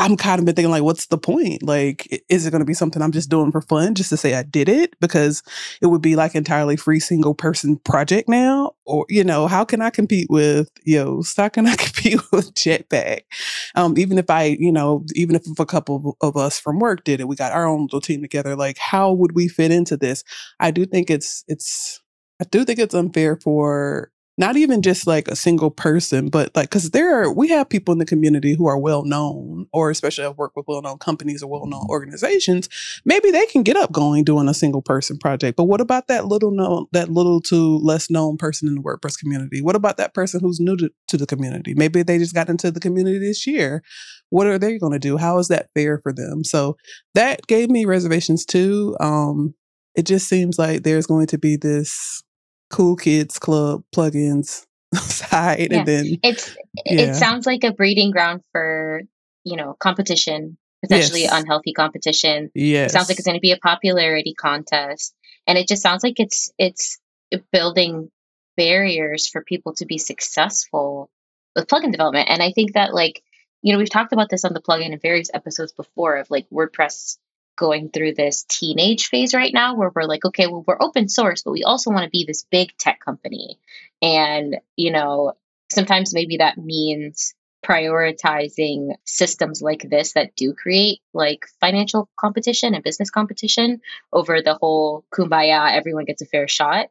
I'm 0.00 0.16
kind 0.16 0.38
of 0.38 0.44
been 0.44 0.54
thinking 0.54 0.70
like, 0.70 0.84
what's 0.84 1.06
the 1.06 1.18
point? 1.18 1.62
Like, 1.62 2.22
is 2.28 2.46
it 2.46 2.50
going 2.50 2.60
to 2.60 2.66
be 2.66 2.74
something 2.74 3.02
I'm 3.02 3.12
just 3.12 3.30
doing 3.30 3.50
for 3.50 3.60
fun, 3.60 3.94
just 3.96 4.10
to 4.10 4.16
say 4.16 4.34
I 4.34 4.44
did 4.44 4.68
it? 4.68 4.94
Because 5.00 5.42
it 5.82 5.86
would 5.86 6.02
be 6.02 6.14
like 6.14 6.34
entirely 6.34 6.76
free 6.76 7.00
single 7.00 7.34
person 7.34 7.76
project 7.78 8.28
now, 8.28 8.72
or 8.86 9.06
you 9.08 9.24
know, 9.24 9.48
how 9.48 9.64
can 9.64 9.82
I 9.82 9.90
compete 9.90 10.28
with 10.30 10.70
Yoast? 10.86 11.36
How 11.36 11.48
can 11.48 11.66
I 11.66 11.74
compete 11.76 12.20
with 12.30 12.54
Jetpack? 12.54 13.22
Um, 13.74 13.98
even 13.98 14.18
if 14.18 14.30
I, 14.30 14.56
you 14.60 14.70
know, 14.70 15.04
even 15.14 15.34
if 15.34 15.46
a 15.58 15.66
couple 15.66 16.16
of 16.20 16.36
us 16.36 16.60
from 16.60 16.78
work 16.78 17.04
did 17.04 17.20
it, 17.20 17.28
we 17.28 17.34
got 17.34 17.52
our 17.52 17.66
own 17.66 17.82
little 17.82 18.00
team 18.00 18.22
together. 18.22 18.54
Like, 18.54 18.78
how 18.78 19.12
would 19.12 19.32
we 19.34 19.48
fit 19.48 19.72
into 19.72 19.96
this? 19.96 20.22
I 20.60 20.70
do 20.70 20.86
think 20.86 21.10
it's 21.10 21.44
it's 21.48 22.00
I 22.40 22.44
do 22.44 22.64
think 22.64 22.78
it's 22.78 22.94
unfair 22.94 23.36
for 23.36 24.12
not 24.38 24.56
even 24.56 24.82
just 24.82 25.06
like 25.06 25.26
a 25.26 25.36
single 25.36 25.70
person, 25.70 26.28
but 26.28 26.54
like, 26.54 26.70
cause 26.70 26.90
there 26.90 27.22
are, 27.22 27.32
we 27.32 27.48
have 27.48 27.68
people 27.68 27.92
in 27.92 27.98
the 27.98 28.06
community 28.06 28.54
who 28.54 28.66
are 28.66 28.78
well 28.78 29.04
known, 29.04 29.66
or 29.72 29.90
especially 29.90 30.22
have 30.24 30.38
worked 30.38 30.56
with 30.56 30.66
well 30.68 30.80
known 30.80 30.98
companies 30.98 31.42
or 31.42 31.50
well 31.50 31.66
known 31.66 31.84
organizations. 31.90 32.68
Maybe 33.04 33.32
they 33.32 33.46
can 33.46 33.64
get 33.64 33.76
up 33.76 33.90
going 33.90 34.22
doing 34.22 34.48
a 34.48 34.54
single 34.54 34.80
person 34.80 35.18
project. 35.18 35.56
But 35.56 35.64
what 35.64 35.80
about 35.80 36.06
that 36.06 36.26
little 36.26 36.52
known, 36.52 36.86
that 36.92 37.10
little 37.10 37.40
to 37.42 37.78
less 37.78 38.08
known 38.08 38.36
person 38.36 38.68
in 38.68 38.76
the 38.76 38.80
WordPress 38.80 39.18
community? 39.18 39.60
What 39.60 39.76
about 39.76 39.96
that 39.96 40.14
person 40.14 40.40
who's 40.40 40.60
new 40.60 40.76
to, 40.76 40.90
to 41.08 41.16
the 41.16 41.26
community? 41.26 41.74
Maybe 41.74 42.04
they 42.04 42.18
just 42.18 42.34
got 42.34 42.48
into 42.48 42.70
the 42.70 42.80
community 42.80 43.18
this 43.18 43.44
year. 43.46 43.82
What 44.30 44.46
are 44.46 44.58
they 44.58 44.78
going 44.78 44.92
to 44.92 44.98
do? 45.00 45.16
How 45.16 45.38
is 45.38 45.48
that 45.48 45.70
fair 45.74 45.98
for 45.98 46.12
them? 46.12 46.44
So 46.44 46.76
that 47.14 47.46
gave 47.48 47.70
me 47.70 47.86
reservations 47.86 48.44
too. 48.44 48.96
Um, 49.00 49.54
it 49.96 50.06
just 50.06 50.28
seems 50.28 50.60
like 50.60 50.84
there's 50.84 51.06
going 51.06 51.26
to 51.26 51.38
be 51.38 51.56
this 51.56 52.22
cool 52.70 52.96
kids 52.96 53.38
club 53.38 53.82
plugins 53.94 54.66
side 54.94 55.70
yeah. 55.70 55.78
and 55.78 55.88
then 55.88 56.18
it's 56.22 56.56
yeah. 56.86 57.02
it 57.02 57.14
sounds 57.14 57.46
like 57.46 57.64
a 57.64 57.72
breeding 57.72 58.10
ground 58.10 58.42
for 58.52 59.02
you 59.44 59.56
know 59.56 59.74
competition 59.78 60.56
potentially 60.82 61.22
yes. 61.22 61.32
unhealthy 61.32 61.72
competition 61.72 62.50
yeah 62.54 62.84
it 62.84 62.90
sounds 62.90 63.08
like 63.08 63.18
it's 63.18 63.26
going 63.26 63.36
to 63.36 63.40
be 63.40 63.52
a 63.52 63.58
popularity 63.58 64.34
contest 64.34 65.14
and 65.46 65.58
it 65.58 65.68
just 65.68 65.82
sounds 65.82 66.02
like 66.02 66.20
it's 66.20 66.52
it's 66.58 66.98
building 67.52 68.10
barriers 68.56 69.26
for 69.28 69.42
people 69.42 69.74
to 69.74 69.86
be 69.86 69.98
successful 69.98 71.10
with 71.54 71.66
plugin 71.66 71.92
development 71.92 72.28
and 72.30 72.42
i 72.42 72.52
think 72.52 72.74
that 72.74 72.94
like 72.94 73.22
you 73.62 73.72
know 73.72 73.78
we've 73.78 73.90
talked 73.90 74.12
about 74.12 74.28
this 74.28 74.44
on 74.44 74.52
the 74.52 74.60
plugin 74.60 74.92
in 74.92 74.98
various 74.98 75.30
episodes 75.32 75.72
before 75.72 76.16
of 76.16 76.30
like 76.30 76.48
wordpress 76.50 77.18
going 77.58 77.90
through 77.90 78.14
this 78.14 78.44
teenage 78.48 79.08
phase 79.08 79.34
right 79.34 79.52
now 79.52 79.74
where 79.74 79.90
we're 79.94 80.04
like, 80.04 80.24
okay, 80.24 80.46
well, 80.46 80.64
we're 80.66 80.80
open 80.80 81.08
source, 81.08 81.42
but 81.42 81.52
we 81.52 81.64
also 81.64 81.90
want 81.90 82.04
to 82.04 82.10
be 82.10 82.24
this 82.26 82.46
big 82.50 82.76
tech 82.78 83.00
company. 83.04 83.58
And, 84.00 84.56
you 84.76 84.92
know, 84.92 85.34
sometimes 85.70 86.14
maybe 86.14 86.38
that 86.38 86.56
means 86.56 87.34
prioritizing 87.66 88.94
systems 89.04 89.60
like 89.60 89.82
this 89.90 90.12
that 90.12 90.36
do 90.36 90.54
create 90.54 91.00
like 91.12 91.46
financial 91.60 92.08
competition 92.18 92.74
and 92.74 92.84
business 92.84 93.10
competition 93.10 93.80
over 94.12 94.40
the 94.40 94.54
whole 94.54 95.04
kumbaya, 95.12 95.74
everyone 95.74 96.04
gets 96.04 96.22
a 96.22 96.26
fair 96.26 96.46
shot. 96.46 96.86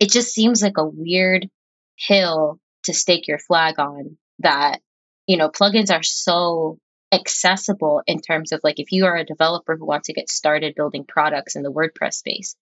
It 0.00 0.10
just 0.10 0.32
seems 0.32 0.62
like 0.62 0.78
a 0.78 0.86
weird 0.86 1.48
hill 1.96 2.58
to 2.84 2.94
stake 2.94 3.28
your 3.28 3.38
flag 3.38 3.78
on 3.78 4.16
that, 4.38 4.80
you 5.26 5.36
know, 5.36 5.48
plugins 5.48 5.94
are 5.94 6.02
so 6.02 6.78
accessible 7.16 8.02
in 8.06 8.20
terms 8.20 8.52
of 8.52 8.60
like 8.62 8.78
if 8.78 8.92
you 8.92 9.06
are 9.06 9.16
a 9.16 9.24
developer 9.24 9.76
who 9.76 9.86
wants 9.86 10.06
to 10.06 10.12
get 10.12 10.30
started 10.30 10.74
building 10.74 11.04
products 11.04 11.56
in 11.56 11.62
the 11.62 11.72
WordPress 11.72 12.14
space, 12.14 12.56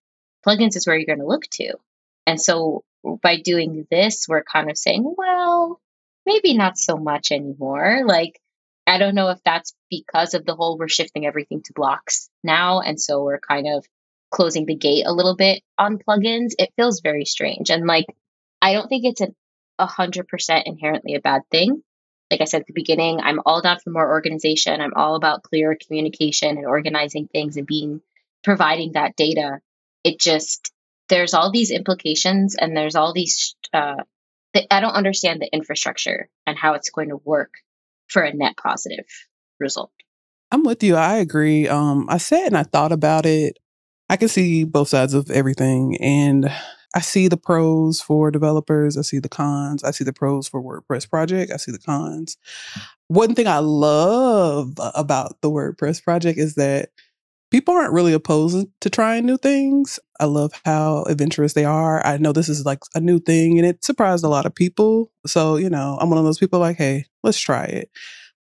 plugins 0.46 0.76
is 0.76 0.86
where 0.86 0.96
you're 0.96 1.06
going 1.06 1.18
to 1.18 1.26
look 1.26 1.46
to. 1.52 1.74
And 2.26 2.40
so 2.40 2.84
by 3.22 3.40
doing 3.40 3.86
this, 3.90 4.26
we're 4.28 4.42
kind 4.42 4.70
of 4.70 4.78
saying, 4.78 5.04
well, 5.16 5.80
maybe 6.24 6.56
not 6.56 6.78
so 6.78 6.96
much 6.96 7.32
anymore. 7.32 8.02
Like, 8.06 8.40
I 8.86 8.98
don't 8.98 9.14
know 9.14 9.28
if 9.28 9.38
that's 9.44 9.74
because 9.90 10.34
of 10.34 10.44
the 10.44 10.54
whole 10.54 10.78
we're 10.78 10.88
shifting 10.88 11.26
everything 11.26 11.62
to 11.62 11.72
blocks 11.74 12.28
now. 12.42 12.80
And 12.80 13.00
so 13.00 13.22
we're 13.22 13.40
kind 13.40 13.66
of 13.66 13.84
closing 14.30 14.66
the 14.66 14.74
gate 14.74 15.04
a 15.06 15.12
little 15.12 15.36
bit 15.36 15.62
on 15.78 15.98
plugins. 15.98 16.52
It 16.58 16.72
feels 16.76 17.00
very 17.00 17.24
strange. 17.24 17.70
And 17.70 17.86
like, 17.86 18.06
I 18.62 18.72
don't 18.72 18.88
think 18.88 19.04
it's 19.04 19.22
a 19.78 19.86
hundred 19.86 20.28
percent 20.28 20.66
inherently 20.66 21.14
a 21.14 21.20
bad 21.20 21.42
thing 21.50 21.82
like 22.34 22.40
I 22.40 22.46
said 22.46 22.62
at 22.62 22.66
the 22.66 22.72
beginning, 22.72 23.20
I'm 23.20 23.38
all 23.46 23.62
down 23.62 23.78
for 23.78 23.90
more 23.90 24.10
organization. 24.10 24.80
I'm 24.80 24.94
all 24.96 25.14
about 25.14 25.44
clear 25.44 25.76
communication 25.80 26.56
and 26.56 26.66
organizing 26.66 27.28
things 27.28 27.56
and 27.56 27.64
being 27.64 28.00
providing 28.42 28.92
that 28.92 29.14
data. 29.14 29.60
It 30.02 30.18
just 30.18 30.72
there's 31.08 31.32
all 31.32 31.52
these 31.52 31.70
implications 31.70 32.56
and 32.56 32.76
there's 32.76 32.96
all 32.96 33.12
these 33.12 33.54
uh, 33.72 34.02
I 34.68 34.80
don't 34.80 34.94
understand 34.94 35.40
the 35.40 35.52
infrastructure 35.52 36.28
and 36.44 36.58
how 36.58 36.74
it's 36.74 36.90
going 36.90 37.10
to 37.10 37.20
work 37.24 37.54
for 38.08 38.22
a 38.22 38.34
net 38.34 38.56
positive 38.56 39.06
result. 39.60 39.92
I'm 40.50 40.64
with 40.64 40.82
you. 40.82 40.96
I 40.96 41.18
agree. 41.18 41.68
Um, 41.68 42.06
I 42.08 42.18
sat 42.18 42.48
and 42.48 42.56
I 42.56 42.64
thought 42.64 42.90
about 42.90 43.26
it. 43.26 43.60
I 44.08 44.16
can 44.16 44.28
see 44.28 44.64
both 44.64 44.88
sides 44.88 45.14
of 45.14 45.30
everything, 45.30 45.96
and 46.00 46.50
I 46.94 47.00
see 47.00 47.28
the 47.28 47.36
pros 47.36 48.00
for 48.00 48.30
developers. 48.30 48.96
I 48.96 49.02
see 49.02 49.18
the 49.18 49.28
cons. 49.28 49.82
I 49.82 49.90
see 49.90 50.04
the 50.04 50.12
pros 50.12 50.48
for 50.48 50.62
WordPress 50.62 51.10
project. 51.10 51.50
I 51.52 51.56
see 51.56 51.72
the 51.72 51.78
cons. 51.78 52.36
One 53.08 53.34
thing 53.34 53.48
I 53.48 53.58
love 53.58 54.74
about 54.78 55.40
the 55.40 55.50
WordPress 55.50 56.02
project 56.02 56.38
is 56.38 56.54
that 56.54 56.90
people 57.50 57.74
aren't 57.74 57.92
really 57.92 58.12
opposed 58.12 58.66
to 58.80 58.90
trying 58.90 59.26
new 59.26 59.36
things. 59.36 59.98
I 60.20 60.24
love 60.24 60.52
how 60.64 61.02
adventurous 61.04 61.52
they 61.52 61.64
are. 61.64 62.04
I 62.06 62.16
know 62.16 62.32
this 62.32 62.48
is 62.48 62.64
like 62.64 62.80
a 62.94 63.00
new 63.00 63.18
thing 63.18 63.58
and 63.58 63.66
it 63.66 63.84
surprised 63.84 64.24
a 64.24 64.28
lot 64.28 64.46
of 64.46 64.54
people. 64.54 65.10
So, 65.26 65.56
you 65.56 65.70
know, 65.70 65.98
I'm 66.00 66.10
one 66.10 66.18
of 66.18 66.24
those 66.24 66.38
people 66.38 66.60
like, 66.60 66.76
hey, 66.76 67.06
let's 67.22 67.38
try 67.38 67.64
it. 67.64 67.90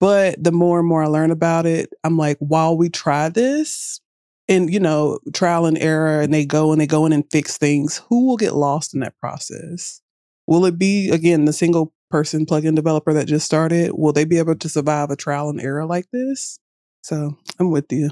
But 0.01 0.43
the 0.43 0.53
more 0.53 0.79
and 0.81 0.89
more 0.89 1.03
I 1.03 1.07
learn 1.07 1.31
about 1.31 1.67
it, 1.67 1.91
I'm 2.03 2.17
like, 2.17 2.37
while 2.39 2.77
we 2.77 2.89
try 2.91 3.29
this, 3.31 4.01
and 4.49 4.73
you 4.73 4.81
know 4.81 5.19
trial 5.33 5.67
and 5.67 5.79
error 5.79 6.21
and 6.21 6.33
they 6.33 6.45
go 6.45 6.73
and 6.73 6.81
they 6.81 6.87
go 6.87 7.07
in 7.07 7.13
and 7.13 7.25
fix 7.31 7.57
things 7.57 8.03
who 8.09 8.27
will 8.27 8.37
get 8.37 8.55
lost 8.55 8.95
in 8.95 9.01
that 9.01 9.19
process? 9.19 10.01
Will 10.47 10.67
it 10.67 10.79
be 10.79 11.11
again 11.11 11.45
the 11.45 11.53
single 11.53 11.93
person 12.11 12.47
plugin 12.47 12.75
developer 12.75 13.13
that 13.13 13.27
just 13.27 13.47
started? 13.47 13.93
Will 13.95 14.13
they 14.13 14.25
be 14.25 14.39
able 14.39 14.57
to 14.57 14.69
survive 14.69 15.11
a 15.11 15.17
trial 15.17 15.49
and 15.49 15.61
error 15.61 15.87
like 15.87 16.07
this? 16.13 16.59
So 17.03 17.37
i'm 17.59 17.71
with 17.71 17.91
you. 17.91 18.11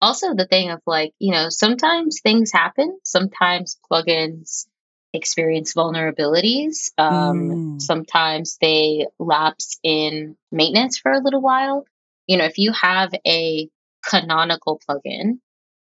Also 0.00 0.34
the 0.34 0.46
thing 0.46 0.70
of 0.70 0.80
like 0.86 1.12
you 1.18 1.32
know 1.32 1.48
sometimes 1.48 2.20
things 2.20 2.52
happen 2.52 2.98
sometimes 3.04 3.78
plugins 3.90 4.66
experience 5.14 5.74
vulnerabilities 5.74 6.90
um, 6.96 7.50
mm. 7.50 7.82
sometimes 7.82 8.56
they 8.62 9.06
lapse 9.18 9.78
in 9.82 10.36
maintenance 10.50 10.98
for 10.98 11.12
a 11.12 11.20
little 11.20 11.40
while. 11.40 11.84
You 12.26 12.36
know 12.36 12.44
if 12.44 12.58
you 12.58 12.72
have 12.72 13.12
a 13.26 13.68
canonical 14.04 14.80
plugin 14.88 15.38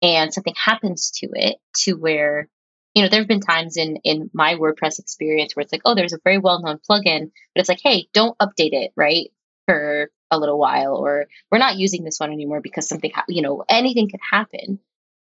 and 0.02 0.32
something 0.32 0.54
happens 0.56 1.10
to 1.10 1.28
it 1.32 1.56
to 1.74 1.94
where 1.94 2.48
you 2.94 3.02
know 3.02 3.08
there 3.08 3.20
have 3.20 3.28
been 3.28 3.40
times 3.40 3.76
in 3.76 3.96
in 4.04 4.30
my 4.32 4.54
wordpress 4.54 4.98
experience 4.98 5.54
where 5.54 5.62
it's 5.62 5.72
like 5.72 5.82
oh 5.84 5.94
there's 5.94 6.12
a 6.12 6.20
very 6.24 6.38
well 6.38 6.62
known 6.62 6.78
plugin 6.78 7.30
but 7.54 7.60
it's 7.60 7.68
like 7.68 7.80
hey 7.82 8.08
don't 8.12 8.38
update 8.38 8.72
it 8.72 8.92
right 8.96 9.30
for 9.66 10.10
a 10.30 10.38
little 10.38 10.58
while 10.58 10.96
or 10.96 11.26
we're 11.50 11.58
not 11.58 11.76
using 11.76 12.04
this 12.04 12.18
one 12.18 12.32
anymore 12.32 12.60
because 12.60 12.88
something 12.88 13.10
ha- 13.14 13.24
you 13.28 13.42
know 13.42 13.64
anything 13.68 14.08
could 14.08 14.20
happen. 14.28 14.80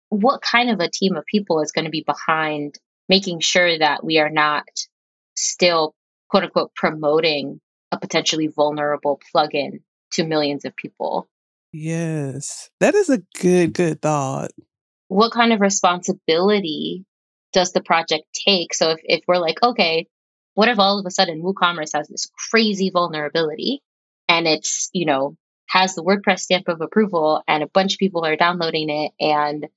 What 0.09 0.41
kind 0.41 0.69
of 0.69 0.79
a 0.79 0.89
team 0.89 1.15
of 1.15 1.25
people 1.25 1.61
is 1.61 1.71
going 1.71 1.85
to 1.85 1.91
be 1.91 2.03
behind 2.05 2.77
making 3.09 3.39
sure 3.39 3.77
that 3.79 4.03
we 4.03 4.19
are 4.19 4.29
not 4.29 4.65
still 5.35 5.95
quote 6.29 6.43
unquote 6.43 6.75
promoting 6.75 7.59
a 7.91 7.99
potentially 7.99 8.47
vulnerable 8.47 9.19
plugin 9.33 9.81
to 10.11 10.23
millions 10.23 10.65
of 10.65 10.75
people 10.75 11.27
Yes. 11.73 12.69
That 12.79 12.93
is 12.93 13.09
a 13.09 13.23
good, 13.41 13.73
good 13.73 14.01
thought. 14.01 14.51
What 15.07 15.31
kind 15.31 15.51
of 15.51 15.59
responsibility 15.59 17.03
does 17.51 17.73
the 17.73 17.81
project 17.81 18.25
take? 18.33 18.73
So 18.73 18.91
if, 18.91 18.99
if 19.03 19.23
we're 19.27 19.39
like, 19.39 19.61
okay, 19.61 20.07
what 20.53 20.69
if 20.69 20.77
all 20.77 20.99
of 20.99 21.05
a 21.05 21.11
sudden 21.11 21.41
WooCommerce 21.41 21.95
has 21.95 22.07
this 22.07 22.29
crazy 22.51 22.91
vulnerability 22.91 23.81
and 24.29 24.47
it's, 24.47 24.89
you 24.93 25.05
know, 25.05 25.35
has 25.67 25.95
the 25.95 26.03
WordPress 26.03 26.41
stamp 26.41 26.67
of 26.67 26.81
approval 26.81 27.41
and 27.47 27.63
a 27.63 27.67
bunch 27.67 27.93
of 27.93 27.99
people 27.99 28.23
are 28.23 28.35
downloading 28.35 28.89
it 28.89 29.11
and 29.19 29.67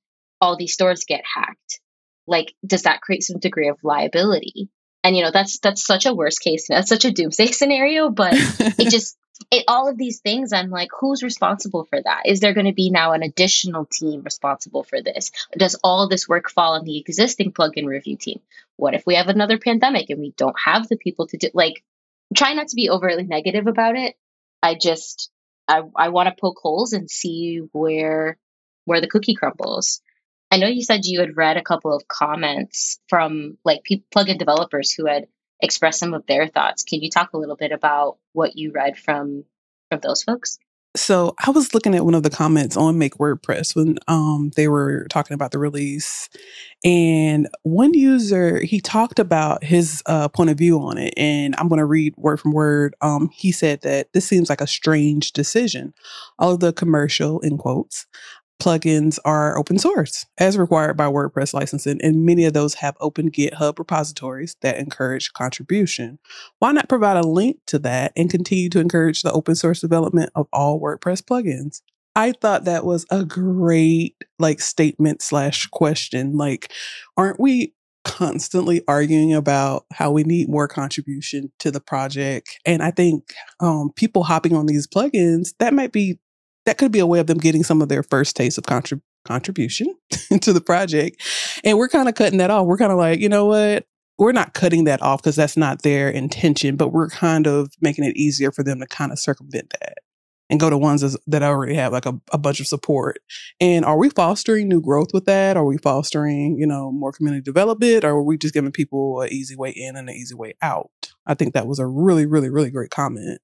all 0.40 0.56
these 0.56 0.74
stores 0.74 1.04
get 1.08 1.22
hacked? 1.34 1.80
Like, 2.26 2.54
does 2.66 2.82
that 2.82 3.00
create 3.00 3.22
some 3.22 3.38
degree 3.38 3.68
of 3.68 3.78
liability? 3.82 4.68
And 5.02 5.16
you 5.16 5.22
know, 5.22 5.30
that's 5.30 5.60
that's 5.60 5.86
such 5.86 6.04
a 6.04 6.14
worst 6.14 6.40
case. 6.40 6.66
That's 6.68 6.88
such 6.88 7.04
a 7.04 7.12
doomsday 7.12 7.46
scenario, 7.52 8.10
but 8.10 8.34
it 8.34 8.88
just 8.90 9.16
it, 9.50 9.64
all 9.68 9.88
of 9.88 9.98
these 9.98 10.20
things 10.20 10.52
i'm 10.52 10.70
like 10.70 10.88
who's 10.98 11.22
responsible 11.22 11.84
for 11.84 12.00
that? 12.00 12.22
Is 12.26 12.40
there 12.40 12.54
going 12.54 12.66
to 12.66 12.72
be 12.72 12.90
now 12.90 13.12
an 13.12 13.22
additional 13.22 13.86
team 13.86 14.22
responsible 14.22 14.82
for 14.84 15.00
this? 15.02 15.30
Does 15.56 15.78
all 15.82 16.08
this 16.08 16.28
work 16.28 16.50
fall 16.50 16.74
on 16.74 16.84
the 16.84 16.98
existing 16.98 17.52
plugin 17.52 17.86
review 17.86 18.16
team? 18.16 18.40
What 18.76 18.94
if 18.94 19.04
we 19.06 19.14
have 19.14 19.28
another 19.28 19.58
pandemic 19.58 20.10
and 20.10 20.20
we 20.20 20.32
don't 20.36 20.56
have 20.64 20.88
the 20.88 20.96
people 20.96 21.26
to 21.28 21.36
do 21.36 21.48
like 21.54 21.82
try 22.34 22.54
not 22.54 22.68
to 22.68 22.76
be 22.76 22.88
overly 22.88 23.24
negative 23.24 23.66
about 23.66 23.96
it. 23.96 24.16
I 24.62 24.74
just 24.74 25.30
i, 25.68 25.82
I 25.96 26.08
want 26.08 26.28
to 26.28 26.40
poke 26.40 26.58
holes 26.60 26.92
and 26.92 27.10
see 27.10 27.60
where 27.72 28.38
where 28.84 29.00
the 29.00 29.08
cookie 29.08 29.34
crumbles. 29.34 30.00
I 30.50 30.58
know 30.58 30.68
you 30.68 30.82
said 30.82 31.04
you 31.04 31.20
had 31.20 31.36
read 31.36 31.56
a 31.56 31.62
couple 31.62 31.92
of 31.92 32.06
comments 32.06 33.00
from 33.08 33.58
like 33.64 33.82
pe- 33.82 34.02
plugin 34.14 34.38
developers 34.38 34.92
who 34.92 35.06
had 35.06 35.26
express 35.60 35.98
some 35.98 36.14
of 36.14 36.26
their 36.26 36.48
thoughts. 36.48 36.84
Can 36.84 37.00
you 37.02 37.10
talk 37.10 37.32
a 37.32 37.38
little 37.38 37.56
bit 37.56 37.72
about 37.72 38.18
what 38.32 38.56
you 38.56 38.72
read 38.72 38.98
from 38.98 39.44
from 39.90 40.00
those 40.00 40.22
folks? 40.22 40.58
So 40.96 41.34
I 41.44 41.50
was 41.50 41.74
looking 41.74 41.94
at 41.94 42.06
one 42.06 42.14
of 42.14 42.22
the 42.22 42.30
comments 42.30 42.74
on 42.74 42.96
Make 42.96 43.16
WordPress 43.16 43.76
when 43.76 43.98
um, 44.08 44.50
they 44.56 44.66
were 44.66 45.06
talking 45.10 45.34
about 45.34 45.50
the 45.50 45.58
release, 45.58 46.30
and 46.84 47.48
one 47.64 47.92
user 47.92 48.60
he 48.60 48.80
talked 48.80 49.18
about 49.18 49.62
his 49.62 50.02
uh, 50.06 50.28
point 50.28 50.48
of 50.48 50.56
view 50.56 50.80
on 50.80 50.96
it, 50.96 51.12
and 51.16 51.54
I'm 51.58 51.68
going 51.68 51.80
to 51.80 51.84
read 51.84 52.14
word 52.16 52.40
from 52.40 52.52
word. 52.52 52.94
Um, 53.02 53.28
he 53.30 53.52
said 53.52 53.82
that 53.82 54.12
this 54.14 54.26
seems 54.26 54.48
like 54.48 54.62
a 54.62 54.66
strange 54.66 55.32
decision. 55.32 55.92
All 56.38 56.52
of 56.52 56.60
the 56.60 56.72
commercial 56.72 57.40
in 57.40 57.58
quotes 57.58 58.06
plugins 58.60 59.18
are 59.24 59.58
open 59.58 59.78
source 59.78 60.26
as 60.38 60.58
required 60.58 60.96
by 60.96 61.06
WordPress 61.06 61.54
licensing, 61.54 62.00
and 62.02 62.24
many 62.24 62.44
of 62.44 62.52
those 62.52 62.74
have 62.74 62.96
open 63.00 63.30
GitHub 63.30 63.78
repositories 63.78 64.56
that 64.62 64.78
encourage 64.78 65.32
contribution. 65.32 66.18
Why 66.58 66.72
not 66.72 66.88
provide 66.88 67.16
a 67.16 67.26
link 67.26 67.58
to 67.66 67.78
that 67.80 68.12
and 68.16 68.30
continue 68.30 68.68
to 68.70 68.80
encourage 68.80 69.22
the 69.22 69.32
open 69.32 69.54
source 69.54 69.80
development 69.80 70.30
of 70.34 70.46
all 70.52 70.80
WordPress 70.80 71.22
plugins? 71.22 71.82
I 72.14 72.32
thought 72.32 72.64
that 72.64 72.86
was 72.86 73.04
a 73.10 73.24
great 73.24 74.16
like 74.38 74.60
statement 74.60 75.20
slash 75.20 75.66
question. 75.66 76.36
Like, 76.36 76.72
aren't 77.16 77.38
we 77.38 77.74
constantly 78.04 78.82
arguing 78.88 79.34
about 79.34 79.84
how 79.92 80.10
we 80.12 80.24
need 80.24 80.48
more 80.48 80.66
contribution 80.66 81.52
to 81.58 81.70
the 81.70 81.80
project? 81.80 82.58
And 82.64 82.82
I 82.82 82.90
think 82.90 83.34
um, 83.60 83.90
people 83.96 84.22
hopping 84.22 84.54
on 84.56 84.64
these 84.64 84.86
plugins 84.86 85.50
that 85.58 85.74
might 85.74 85.92
be 85.92 86.18
that 86.66 86.78
could 86.78 86.92
be 86.92 86.98
a 86.98 87.06
way 87.06 87.18
of 87.18 87.26
them 87.26 87.38
getting 87.38 87.64
some 87.64 87.80
of 87.80 87.88
their 87.88 88.02
first 88.02 88.36
taste 88.36 88.58
of 88.58 88.64
contrib- 88.64 89.00
contribution 89.24 89.94
to 90.40 90.52
the 90.52 90.60
project. 90.60 91.22
And 91.64 91.78
we're 91.78 91.88
kind 91.88 92.08
of 92.08 92.14
cutting 92.14 92.38
that 92.38 92.50
off. 92.50 92.66
We're 92.66 92.76
kind 92.76 92.92
of 92.92 92.98
like, 92.98 93.20
you 93.20 93.28
know 93.28 93.46
what? 93.46 93.86
We're 94.18 94.32
not 94.32 94.54
cutting 94.54 94.84
that 94.84 95.02
off 95.02 95.22
because 95.22 95.36
that's 95.36 95.56
not 95.56 95.82
their 95.82 96.08
intention, 96.08 96.76
but 96.76 96.88
we're 96.88 97.08
kind 97.08 97.46
of 97.46 97.72
making 97.80 98.04
it 98.04 98.16
easier 98.16 98.50
for 98.50 98.62
them 98.62 98.80
to 98.80 98.86
kind 98.86 99.12
of 99.12 99.18
circumvent 99.18 99.74
that 99.80 99.98
and 100.48 100.60
go 100.60 100.70
to 100.70 100.78
ones 100.78 101.16
that 101.26 101.42
already 101.42 101.74
have 101.74 101.92
like 101.92 102.06
a, 102.06 102.18
a 102.32 102.38
bunch 102.38 102.60
of 102.60 102.66
support. 102.66 103.18
And 103.60 103.84
are 103.84 103.98
we 103.98 104.10
fostering 104.10 104.68
new 104.68 104.80
growth 104.80 105.08
with 105.12 105.24
that? 105.26 105.56
Are 105.56 105.64
we 105.64 105.76
fostering, 105.78 106.56
you 106.58 106.66
know, 106.66 106.92
more 106.92 107.12
community 107.12 107.42
development? 107.42 108.04
Or 108.04 108.10
are 108.10 108.22
we 108.22 108.38
just 108.38 108.54
giving 108.54 108.72
people 108.72 109.20
an 109.20 109.32
easy 109.32 109.56
way 109.56 109.70
in 109.70 109.96
and 109.96 110.08
an 110.08 110.14
easy 110.14 110.34
way 110.34 110.54
out? 110.62 110.90
I 111.26 111.34
think 111.34 111.54
that 111.54 111.66
was 111.66 111.78
a 111.78 111.86
really, 111.86 112.26
really, 112.26 112.48
really 112.48 112.70
great 112.70 112.90
comment. 112.90 113.40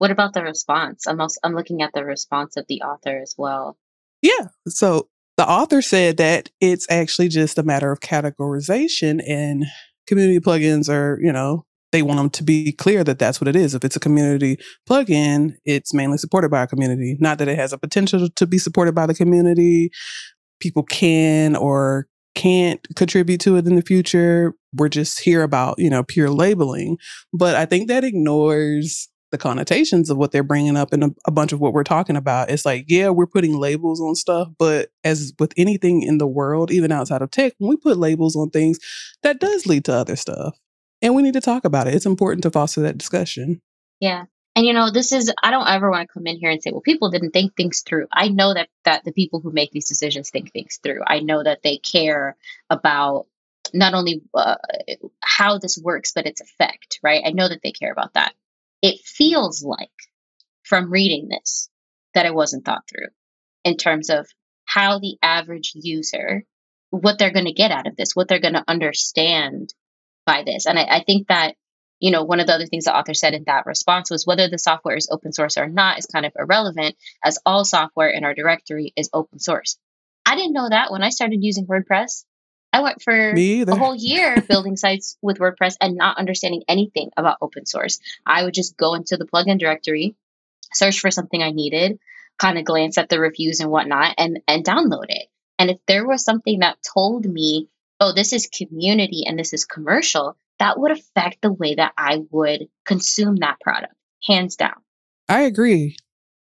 What 0.00 0.10
about 0.10 0.32
the 0.32 0.42
response? 0.42 1.06
I'm 1.06 1.20
also 1.20 1.38
I'm 1.44 1.54
looking 1.54 1.82
at 1.82 1.92
the 1.92 2.06
response 2.06 2.56
of 2.56 2.64
the 2.68 2.80
author 2.80 3.20
as 3.20 3.34
well. 3.36 3.76
Yeah. 4.22 4.48
So 4.66 5.10
the 5.36 5.46
author 5.46 5.82
said 5.82 6.16
that 6.16 6.48
it's 6.58 6.86
actually 6.90 7.28
just 7.28 7.58
a 7.58 7.62
matter 7.62 7.92
of 7.92 8.00
categorization 8.00 9.20
and 9.28 9.66
community 10.06 10.40
plugins 10.40 10.88
are, 10.88 11.18
you 11.20 11.30
know, 11.30 11.66
they 11.92 12.00
want 12.00 12.16
them 12.16 12.30
to 12.30 12.42
be 12.42 12.72
clear 12.72 13.04
that 13.04 13.18
that's 13.18 13.42
what 13.42 13.48
it 13.48 13.54
is. 13.54 13.74
If 13.74 13.84
it's 13.84 13.94
a 13.94 14.00
community 14.00 14.56
plugin, 14.88 15.56
it's 15.66 15.92
mainly 15.92 16.16
supported 16.16 16.50
by 16.50 16.62
a 16.62 16.66
community. 16.66 17.18
Not 17.20 17.36
that 17.36 17.48
it 17.48 17.58
has 17.58 17.74
a 17.74 17.78
potential 17.78 18.26
to 18.30 18.46
be 18.46 18.56
supported 18.56 18.94
by 18.94 19.04
the 19.04 19.14
community. 19.14 19.90
People 20.60 20.82
can 20.82 21.56
or 21.56 22.06
can't 22.34 22.80
contribute 22.96 23.42
to 23.42 23.56
it 23.56 23.66
in 23.66 23.76
the 23.76 23.82
future. 23.82 24.54
We're 24.72 24.88
just 24.88 25.20
here 25.20 25.42
about, 25.42 25.78
you 25.78 25.90
know, 25.90 26.04
pure 26.04 26.30
labeling. 26.30 26.96
But 27.34 27.54
I 27.54 27.66
think 27.66 27.88
that 27.88 28.02
ignores 28.02 29.10
the 29.30 29.38
connotations 29.38 30.10
of 30.10 30.16
what 30.16 30.32
they're 30.32 30.42
bringing 30.42 30.76
up 30.76 30.92
and 30.92 31.04
a, 31.04 31.14
a, 31.26 31.30
bunch 31.30 31.52
of 31.52 31.60
what 31.60 31.72
we're 31.72 31.84
talking 31.84 32.16
about. 32.16 32.50
It's 32.50 32.64
like, 32.64 32.86
yeah, 32.88 33.10
we're 33.10 33.26
putting 33.26 33.56
labels 33.56 34.00
on 34.00 34.14
stuff, 34.14 34.48
but 34.58 34.90
as 35.04 35.32
with 35.38 35.52
anything 35.56 36.02
in 36.02 36.18
the 36.18 36.26
world, 36.26 36.70
even 36.70 36.90
outside 36.90 37.22
of 37.22 37.30
tech, 37.30 37.54
when 37.58 37.70
we 37.70 37.76
put 37.76 37.96
labels 37.96 38.34
on 38.36 38.50
things, 38.50 38.78
that 39.22 39.40
does 39.40 39.66
lead 39.66 39.84
to 39.84 39.94
other 39.94 40.16
stuff. 40.16 40.58
And 41.02 41.14
we 41.14 41.22
need 41.22 41.34
to 41.34 41.40
talk 41.40 41.64
about 41.64 41.86
it. 41.86 41.94
It's 41.94 42.06
important 42.06 42.42
to 42.42 42.50
foster 42.50 42.80
that 42.82 42.98
discussion. 42.98 43.62
Yeah. 44.00 44.24
And 44.56 44.66
you 44.66 44.72
know, 44.72 44.90
this 44.90 45.12
is 45.12 45.32
I 45.42 45.52
don't 45.52 45.68
ever 45.68 45.90
want 45.90 46.08
to 46.08 46.12
come 46.12 46.26
in 46.26 46.36
here 46.36 46.50
and 46.50 46.62
say, 46.62 46.70
well, 46.72 46.80
people 46.80 47.10
didn't 47.10 47.30
think 47.30 47.56
things 47.56 47.82
through. 47.86 48.06
I 48.12 48.28
know 48.28 48.52
that 48.52 48.68
that 48.84 49.04
the 49.04 49.12
people 49.12 49.40
who 49.40 49.52
make 49.52 49.70
these 49.70 49.88
decisions 49.88 50.30
think 50.30 50.52
things 50.52 50.80
through. 50.82 51.02
I 51.06 51.20
know 51.20 51.42
that 51.42 51.62
they 51.62 51.78
care 51.78 52.36
about 52.68 53.26
not 53.72 53.94
only 53.94 54.22
uh, 54.34 54.56
how 55.20 55.58
this 55.58 55.78
works, 55.82 56.12
but 56.12 56.26
its 56.26 56.40
effect, 56.40 56.98
right? 57.02 57.22
I 57.24 57.30
know 57.30 57.48
that 57.48 57.60
they 57.62 57.70
care 57.70 57.92
about 57.92 58.14
that 58.14 58.34
it 58.82 59.00
feels 59.04 59.62
like 59.62 59.88
from 60.64 60.90
reading 60.90 61.28
this 61.28 61.68
that 62.14 62.26
it 62.26 62.34
wasn't 62.34 62.64
thought 62.64 62.82
through 62.88 63.08
in 63.64 63.76
terms 63.76 64.10
of 64.10 64.26
how 64.64 64.98
the 64.98 65.16
average 65.22 65.72
user 65.74 66.44
what 66.90 67.18
they're 67.18 67.32
going 67.32 67.46
to 67.46 67.52
get 67.52 67.70
out 67.70 67.86
of 67.86 67.96
this 67.96 68.14
what 68.14 68.28
they're 68.28 68.40
going 68.40 68.54
to 68.54 68.64
understand 68.66 69.72
by 70.26 70.42
this. 70.44 70.66
And 70.66 70.78
I, 70.78 70.84
I, 70.84 71.04
think 71.04 71.28
that 71.28 71.54
you 71.98 72.10
know 72.10 72.24
one 72.24 72.40
of 72.40 72.46
the 72.46 72.54
other 72.54 72.66
things 72.66 72.84
the 72.84 72.96
author 72.96 73.14
said 73.14 73.34
in 73.34 73.44
that 73.46 73.66
response 73.66 74.10
was 74.10 74.26
whether 74.26 74.48
the 74.48 74.58
software 74.58 74.96
is 74.96 75.08
open 75.10 75.32
source 75.32 75.58
or 75.58 75.66
not 75.66 75.98
is 75.98 76.06
kind 76.06 76.26
of 76.26 76.32
irrelevant 76.38 76.96
as 77.24 77.38
all 77.44 77.64
software 77.64 78.08
in 78.08 78.24
our 78.24 78.34
directory 78.34 78.92
is 78.96 79.10
open 79.12 79.38
source. 79.38 79.76
I 80.24 80.36
didn't 80.36 80.52
know 80.52 80.68
that 80.68 80.92
when 80.92 81.02
i 81.02 81.08
started 81.08 81.42
using 81.42 81.66
wordpress 81.66 82.24
I 82.72 82.82
went 82.82 83.02
for 83.02 83.12
a 83.12 83.76
whole 83.76 83.94
year 83.94 84.36
building 84.48 84.76
sites 84.76 85.16
with 85.20 85.38
WordPress 85.38 85.76
and 85.80 85.96
not 85.96 86.18
understanding 86.18 86.62
anything 86.68 87.10
about 87.16 87.38
open 87.42 87.66
source. 87.66 87.98
I 88.24 88.44
would 88.44 88.54
just 88.54 88.76
go 88.76 88.94
into 88.94 89.16
the 89.16 89.26
plugin 89.26 89.58
directory, 89.58 90.14
search 90.72 91.00
for 91.00 91.10
something 91.10 91.42
I 91.42 91.50
needed, 91.50 91.98
kind 92.38 92.58
of 92.58 92.64
glance 92.64 92.96
at 92.96 93.08
the 93.08 93.18
reviews 93.18 93.60
and 93.60 93.70
whatnot, 93.70 94.14
and 94.18 94.40
and 94.46 94.64
download 94.64 95.06
it. 95.08 95.26
And 95.58 95.70
if 95.70 95.78
there 95.86 96.06
was 96.06 96.24
something 96.24 96.60
that 96.60 96.78
told 96.94 97.26
me, 97.26 97.68
oh, 97.98 98.12
this 98.12 98.32
is 98.32 98.46
community 98.46 99.24
and 99.26 99.38
this 99.38 99.52
is 99.52 99.64
commercial, 99.64 100.36
that 100.58 100.78
would 100.78 100.92
affect 100.92 101.42
the 101.42 101.52
way 101.52 101.74
that 101.74 101.92
I 101.98 102.22
would 102.30 102.68
consume 102.84 103.36
that 103.36 103.60
product, 103.60 103.94
hands 104.24 104.56
down. 104.56 104.80
I 105.28 105.42
agree. 105.42 105.96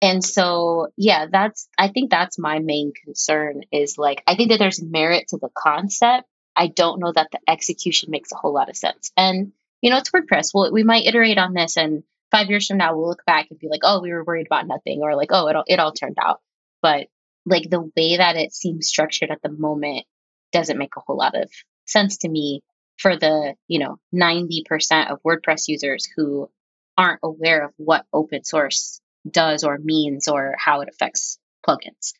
And 0.02 0.22
so, 0.24 0.88
yeah, 0.96 1.26
that's, 1.30 1.68
I 1.78 1.88
think 1.88 2.10
that's 2.10 2.36
my 2.36 2.58
main 2.58 2.92
concern 3.04 3.62
is 3.70 3.96
like, 3.96 4.22
I 4.26 4.34
think 4.34 4.50
that 4.50 4.58
there's 4.58 4.82
merit 4.82 5.28
to 5.28 5.38
the 5.38 5.48
concept. 5.56 6.26
I 6.56 6.66
don't 6.66 6.98
know 6.98 7.12
that 7.12 7.28
the 7.30 7.38
execution 7.48 8.10
makes 8.10 8.32
a 8.32 8.36
whole 8.36 8.52
lot 8.52 8.68
of 8.68 8.76
sense. 8.76 9.12
And, 9.16 9.52
you 9.80 9.90
know, 9.90 9.98
it's 9.98 10.10
WordPress. 10.10 10.50
Well, 10.52 10.72
we 10.72 10.82
might 10.82 11.06
iterate 11.06 11.38
on 11.38 11.54
this 11.54 11.76
and 11.76 12.02
five 12.32 12.48
years 12.48 12.66
from 12.66 12.78
now, 12.78 12.96
we'll 12.96 13.08
look 13.08 13.24
back 13.26 13.46
and 13.50 13.60
be 13.60 13.68
like, 13.68 13.82
oh, 13.84 14.00
we 14.00 14.12
were 14.12 14.24
worried 14.24 14.46
about 14.46 14.66
nothing 14.66 15.02
or 15.02 15.14
like, 15.14 15.30
oh, 15.30 15.46
it 15.46 15.54
all, 15.54 15.64
it 15.68 15.78
all 15.78 15.92
turned 15.92 16.16
out. 16.20 16.40
But 16.82 17.06
like 17.46 17.70
the 17.70 17.88
way 17.96 18.16
that 18.16 18.36
it 18.36 18.52
seems 18.52 18.88
structured 18.88 19.30
at 19.30 19.42
the 19.42 19.50
moment 19.50 20.04
doesn't 20.50 20.78
make 20.78 20.96
a 20.96 21.00
whole 21.06 21.16
lot 21.16 21.36
of 21.36 21.50
sense 21.86 22.18
to 22.18 22.28
me 22.28 22.62
for 22.98 23.16
the, 23.16 23.54
you 23.68 23.78
know, 23.78 23.98
90% 24.14 25.10
of 25.10 25.22
WordPress 25.22 25.68
users 25.68 26.08
who 26.16 26.50
aren't 26.96 27.20
aware 27.22 27.66
of 27.66 27.72
what 27.76 28.04
open 28.12 28.44
source 28.44 29.00
does 29.30 29.64
or 29.64 29.78
means 29.78 30.28
or 30.28 30.54
how 30.58 30.80
it 30.80 30.88
affects 30.88 31.38
plugins. 31.66 32.12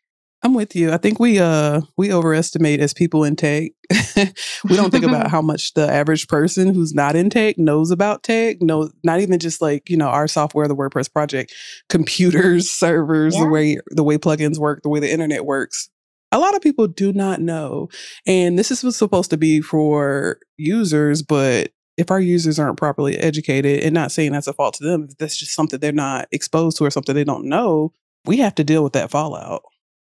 I'm 0.44 0.54
with 0.54 0.74
you. 0.74 0.92
I 0.92 0.96
think 0.96 1.20
we 1.20 1.38
uh 1.38 1.82
we 1.96 2.12
overestimate 2.12 2.80
as 2.80 2.92
people 2.92 3.22
in 3.22 3.36
tech. 3.36 3.70
we 4.16 4.76
don't 4.76 4.90
think 4.90 5.04
about 5.04 5.30
how 5.30 5.40
much 5.40 5.74
the 5.74 5.88
average 5.88 6.26
person 6.26 6.74
who's 6.74 6.92
not 6.92 7.14
in 7.14 7.30
tech 7.30 7.58
knows 7.58 7.92
about 7.92 8.24
tech. 8.24 8.56
No, 8.60 8.90
not 9.04 9.20
even 9.20 9.38
just 9.38 9.62
like 9.62 9.88
you 9.88 9.96
know 9.96 10.08
our 10.08 10.26
software, 10.26 10.66
the 10.66 10.74
WordPress 10.74 11.12
project, 11.12 11.54
computers, 11.88 12.70
servers, 12.70 13.36
yeah. 13.36 13.42
the 13.42 13.48
way 13.48 13.78
the 13.90 14.02
way 14.02 14.18
plugins 14.18 14.58
work, 14.58 14.82
the 14.82 14.88
way 14.88 14.98
the 14.98 15.12
internet 15.12 15.44
works. 15.44 15.88
A 16.32 16.40
lot 16.40 16.56
of 16.56 16.62
people 16.62 16.88
do 16.88 17.12
not 17.12 17.40
know, 17.40 17.88
and 18.26 18.58
this 18.58 18.70
is 18.70 18.96
supposed 18.96 19.30
to 19.30 19.36
be 19.36 19.60
for 19.60 20.38
users, 20.56 21.22
but 21.22 21.70
if 22.02 22.10
our 22.10 22.20
users 22.20 22.58
aren't 22.58 22.76
properly 22.76 23.16
educated 23.16 23.80
and 23.80 23.94
not 23.94 24.10
saying 24.10 24.32
that's 24.32 24.48
a 24.48 24.52
fault 24.52 24.74
to 24.74 24.84
them, 24.84 25.06
if 25.08 25.16
that's 25.16 25.36
just 25.36 25.54
something 25.54 25.78
they're 25.78 25.92
not 25.92 26.26
exposed 26.32 26.76
to 26.76 26.84
or 26.84 26.90
something 26.90 27.14
they 27.14 27.24
don't 27.24 27.44
know, 27.44 27.92
we 28.26 28.38
have 28.38 28.56
to 28.56 28.64
deal 28.64 28.82
with 28.82 28.92
that 28.94 29.10
fallout. 29.10 29.62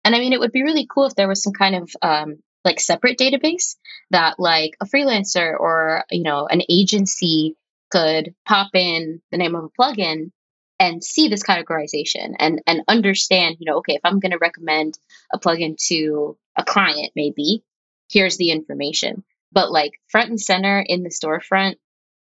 And 0.04 0.14
I 0.14 0.18
mean, 0.18 0.34
it 0.34 0.40
would 0.40 0.52
be 0.52 0.62
really 0.62 0.86
cool 0.88 1.06
if 1.06 1.14
there 1.14 1.26
was 1.26 1.42
some 1.42 1.54
kind 1.54 1.74
of 1.74 1.90
um, 2.02 2.36
like 2.62 2.78
separate 2.78 3.18
database 3.18 3.76
that 4.10 4.38
like 4.38 4.76
a 4.82 4.86
freelancer 4.86 5.58
or, 5.58 6.04
you 6.10 6.22
know, 6.22 6.46
an 6.46 6.62
agency 6.68 7.56
could 7.90 8.34
pop 8.46 8.68
in 8.74 9.22
the 9.32 9.38
name 9.38 9.54
of 9.54 9.64
a 9.64 9.68
plugin 9.80 10.30
and 10.78 11.02
see 11.02 11.28
this 11.28 11.42
categorization 11.42 12.34
and 12.38 12.60
and 12.66 12.82
understand, 12.86 13.56
you 13.60 13.66
know, 13.66 13.78
okay, 13.78 13.94
if 13.94 14.02
I'm 14.04 14.20
going 14.20 14.32
to 14.32 14.38
recommend 14.38 14.98
a 15.32 15.38
plugin 15.38 15.76
to 15.88 16.36
a 16.54 16.64
client, 16.64 17.12
maybe 17.16 17.64
here's 18.10 18.36
the 18.36 18.50
information 18.50 19.24
but 19.52 19.70
like 19.70 19.92
front 20.08 20.30
and 20.30 20.40
center 20.40 20.80
in 20.80 21.02
the 21.02 21.10
storefront 21.10 21.74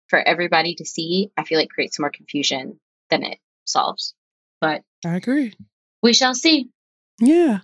for 0.07 0.19
everybody 0.19 0.75
to 0.75 0.85
see, 0.85 1.31
I 1.37 1.43
feel 1.43 1.59
like 1.59 1.69
creates 1.69 1.99
more 1.99 2.09
confusion 2.09 2.79
than 3.09 3.23
it 3.23 3.39
solves. 3.65 4.13
But 4.61 4.81
I 5.05 5.15
agree. 5.15 5.53
We 6.01 6.13
shall 6.13 6.33
see. 6.33 6.69
Yeah. 7.19 7.59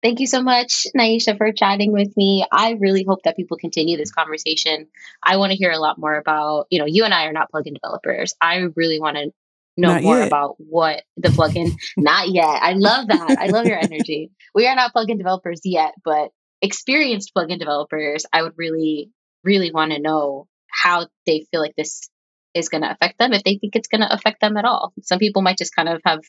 Thank 0.00 0.20
you 0.20 0.28
so 0.28 0.42
much, 0.42 0.86
Nyasha, 0.96 1.36
for 1.36 1.50
chatting 1.50 1.92
with 1.92 2.16
me. 2.16 2.46
I 2.52 2.72
really 2.78 3.04
hope 3.06 3.24
that 3.24 3.34
people 3.36 3.56
continue 3.56 3.96
this 3.96 4.12
conversation. 4.12 4.86
I 5.24 5.38
want 5.38 5.50
to 5.50 5.58
hear 5.58 5.72
a 5.72 5.78
lot 5.80 5.98
more 5.98 6.14
about, 6.14 6.66
you 6.70 6.78
know, 6.78 6.86
you 6.86 7.04
and 7.04 7.12
I 7.12 7.26
are 7.26 7.32
not 7.32 7.50
plugin 7.52 7.74
developers. 7.74 8.32
I 8.40 8.68
really 8.76 9.00
want 9.00 9.16
to 9.16 9.32
know 9.76 9.94
Not 9.94 10.02
more 10.04 10.18
yet. 10.18 10.28
about 10.28 10.54
what 10.58 11.02
the 11.16 11.30
plugin, 11.30 11.72
not 11.96 12.28
yet. 12.28 12.44
I 12.62 12.74
love 12.74 13.08
that. 13.08 13.38
I 13.40 13.48
love 13.48 13.66
your 13.66 13.78
energy. 13.78 14.30
We 14.54 14.68
are 14.68 14.76
not 14.76 14.94
plugin 14.94 15.18
developers 15.18 15.60
yet, 15.64 15.94
but 16.04 16.30
experienced 16.60 17.32
plugin 17.36 17.58
developers, 17.58 18.26
I 18.32 18.42
would 18.42 18.54
really, 18.56 19.10
really 19.44 19.70
want 19.70 19.92
to 19.92 20.00
know 20.00 20.46
how 20.70 21.06
they 21.26 21.46
feel 21.50 21.60
like 21.60 21.74
this 21.76 22.10
is 22.54 22.68
going 22.68 22.82
to 22.82 22.90
affect 22.90 23.18
them, 23.18 23.32
if 23.32 23.44
they 23.44 23.58
think 23.58 23.76
it's 23.76 23.88
going 23.88 24.00
to 24.00 24.12
affect 24.12 24.40
them 24.40 24.56
at 24.56 24.64
all. 24.64 24.92
Some 25.02 25.18
people 25.18 25.42
might 25.42 25.58
just 25.58 25.74
kind 25.74 25.88
of 25.88 26.00
have 26.04 26.20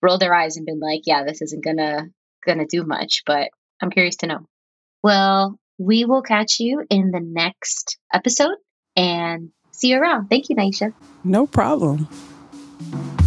rolled 0.00 0.20
their 0.20 0.34
eyes 0.34 0.56
and 0.56 0.66
been 0.66 0.80
like, 0.80 1.02
yeah, 1.04 1.24
this 1.24 1.42
isn't 1.42 1.64
going 1.64 1.78
to 1.78 2.06
going 2.44 2.58
to 2.58 2.66
do 2.66 2.84
much, 2.84 3.22
but 3.26 3.48
I'm 3.80 3.90
curious 3.90 4.16
to 4.16 4.26
know. 4.26 4.46
Well, 5.02 5.58
we 5.78 6.04
will 6.04 6.22
catch 6.22 6.60
you 6.60 6.84
in 6.88 7.10
the 7.10 7.20
next 7.20 7.98
episode 8.12 8.56
and 8.96 9.50
see 9.70 9.88
you 9.88 9.98
around. 9.98 10.28
Thank 10.28 10.48
you, 10.48 10.56
Nyasha. 10.56 10.92
No 11.24 11.46
problem. 11.46 12.08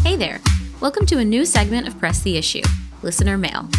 Hey 0.03 0.15
there! 0.15 0.39
Welcome 0.79 1.05
to 1.07 1.19
a 1.19 1.25
new 1.25 1.45
segment 1.45 1.87
of 1.87 1.97
Press 1.99 2.21
the 2.21 2.37
Issue 2.37 2.63
Listener 3.03 3.37
Mail. 3.37 3.69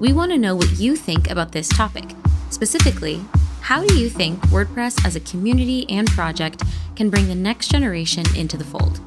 We 0.00 0.14
want 0.14 0.32
to 0.32 0.38
know 0.38 0.56
what 0.56 0.78
you 0.78 0.96
think 0.96 1.30
about 1.30 1.52
this 1.52 1.68
topic. 1.68 2.04
Specifically, 2.48 3.20
how 3.60 3.84
do 3.84 3.98
you 3.98 4.08
think 4.08 4.40
WordPress 4.44 5.04
as 5.04 5.14
a 5.14 5.20
community 5.20 5.88
and 5.90 6.08
project 6.08 6.62
can 6.96 7.10
bring 7.10 7.28
the 7.28 7.34
next 7.34 7.70
generation 7.70 8.24
into 8.34 8.56
the 8.56 8.64
fold? 8.64 8.98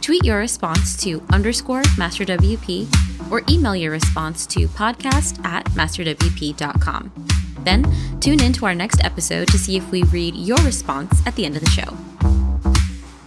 Tweet 0.00 0.24
your 0.24 0.38
response 0.38 0.96
to 1.04 1.22
underscore 1.30 1.82
masterwp 2.00 3.30
or 3.30 3.42
email 3.50 3.76
your 3.76 3.92
response 3.92 4.46
to 4.46 4.68
podcast 4.68 5.44
at 5.44 5.66
masterwp.com. 5.72 7.12
Then 7.60 7.84
tune 8.20 8.42
in 8.42 8.54
to 8.54 8.64
our 8.64 8.74
next 8.74 9.04
episode 9.04 9.48
to 9.48 9.58
see 9.58 9.76
if 9.76 9.90
we 9.90 10.02
read 10.04 10.34
your 10.34 10.58
response 10.64 11.24
at 11.26 11.36
the 11.36 11.44
end 11.44 11.56
of 11.56 11.62
the 11.62 11.70
show. 11.70 11.94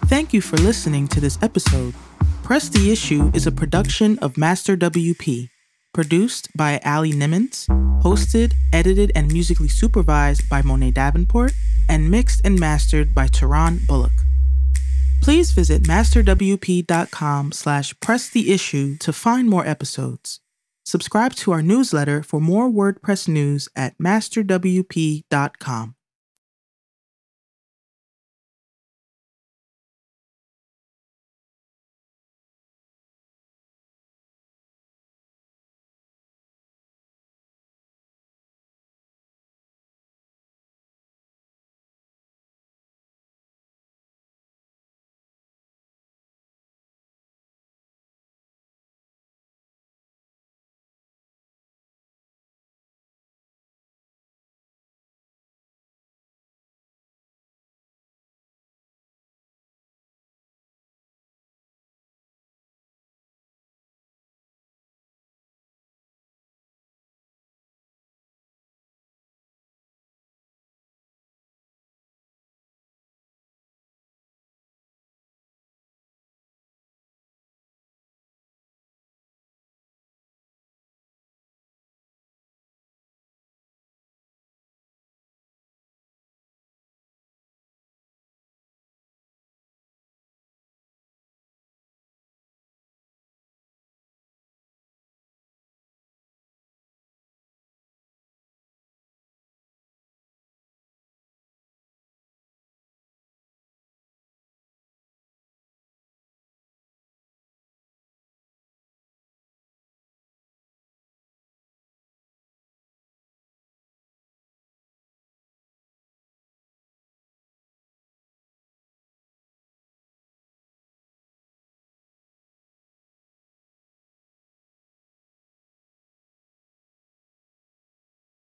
Thank 0.07 0.33
you 0.33 0.41
for 0.41 0.57
listening 0.57 1.07
to 1.09 1.21
this 1.21 1.37
episode. 1.43 1.93
Press 2.41 2.67
the 2.67 2.91
Issue 2.91 3.31
is 3.35 3.45
a 3.45 3.51
production 3.51 4.17
of 4.19 4.37
Master 4.37 4.75
WP, 4.75 5.49
produced 5.95 6.49
by 6.57 6.77
Allie 6.83 7.13
Nimmons, 7.13 7.67
hosted, 8.03 8.53
edited, 8.73 9.13
and 9.15 9.31
musically 9.31 9.69
supervised 9.69 10.47
by 10.49 10.61
Monet 10.61 10.91
Davenport, 10.91 11.53
and 11.87 12.11
mixed 12.11 12.41
and 12.43 12.59
mastered 12.59 13.15
by 13.15 13.27
Tehran 13.27 13.79
Bullock. 13.87 14.11
Please 15.23 15.53
visit 15.53 15.83
masterwp.com 15.83 17.53
slash 17.53 17.97
press 18.01 18.29
the 18.29 18.51
issue 18.51 18.97
to 18.97 19.13
find 19.13 19.49
more 19.49 19.65
episodes. 19.65 20.41
Subscribe 20.83 21.33
to 21.35 21.53
our 21.53 21.61
newsletter 21.61 22.21
for 22.21 22.41
more 22.41 22.69
WordPress 22.69 23.29
news 23.29 23.69
at 23.73 23.97
masterwp.com. 23.97 25.95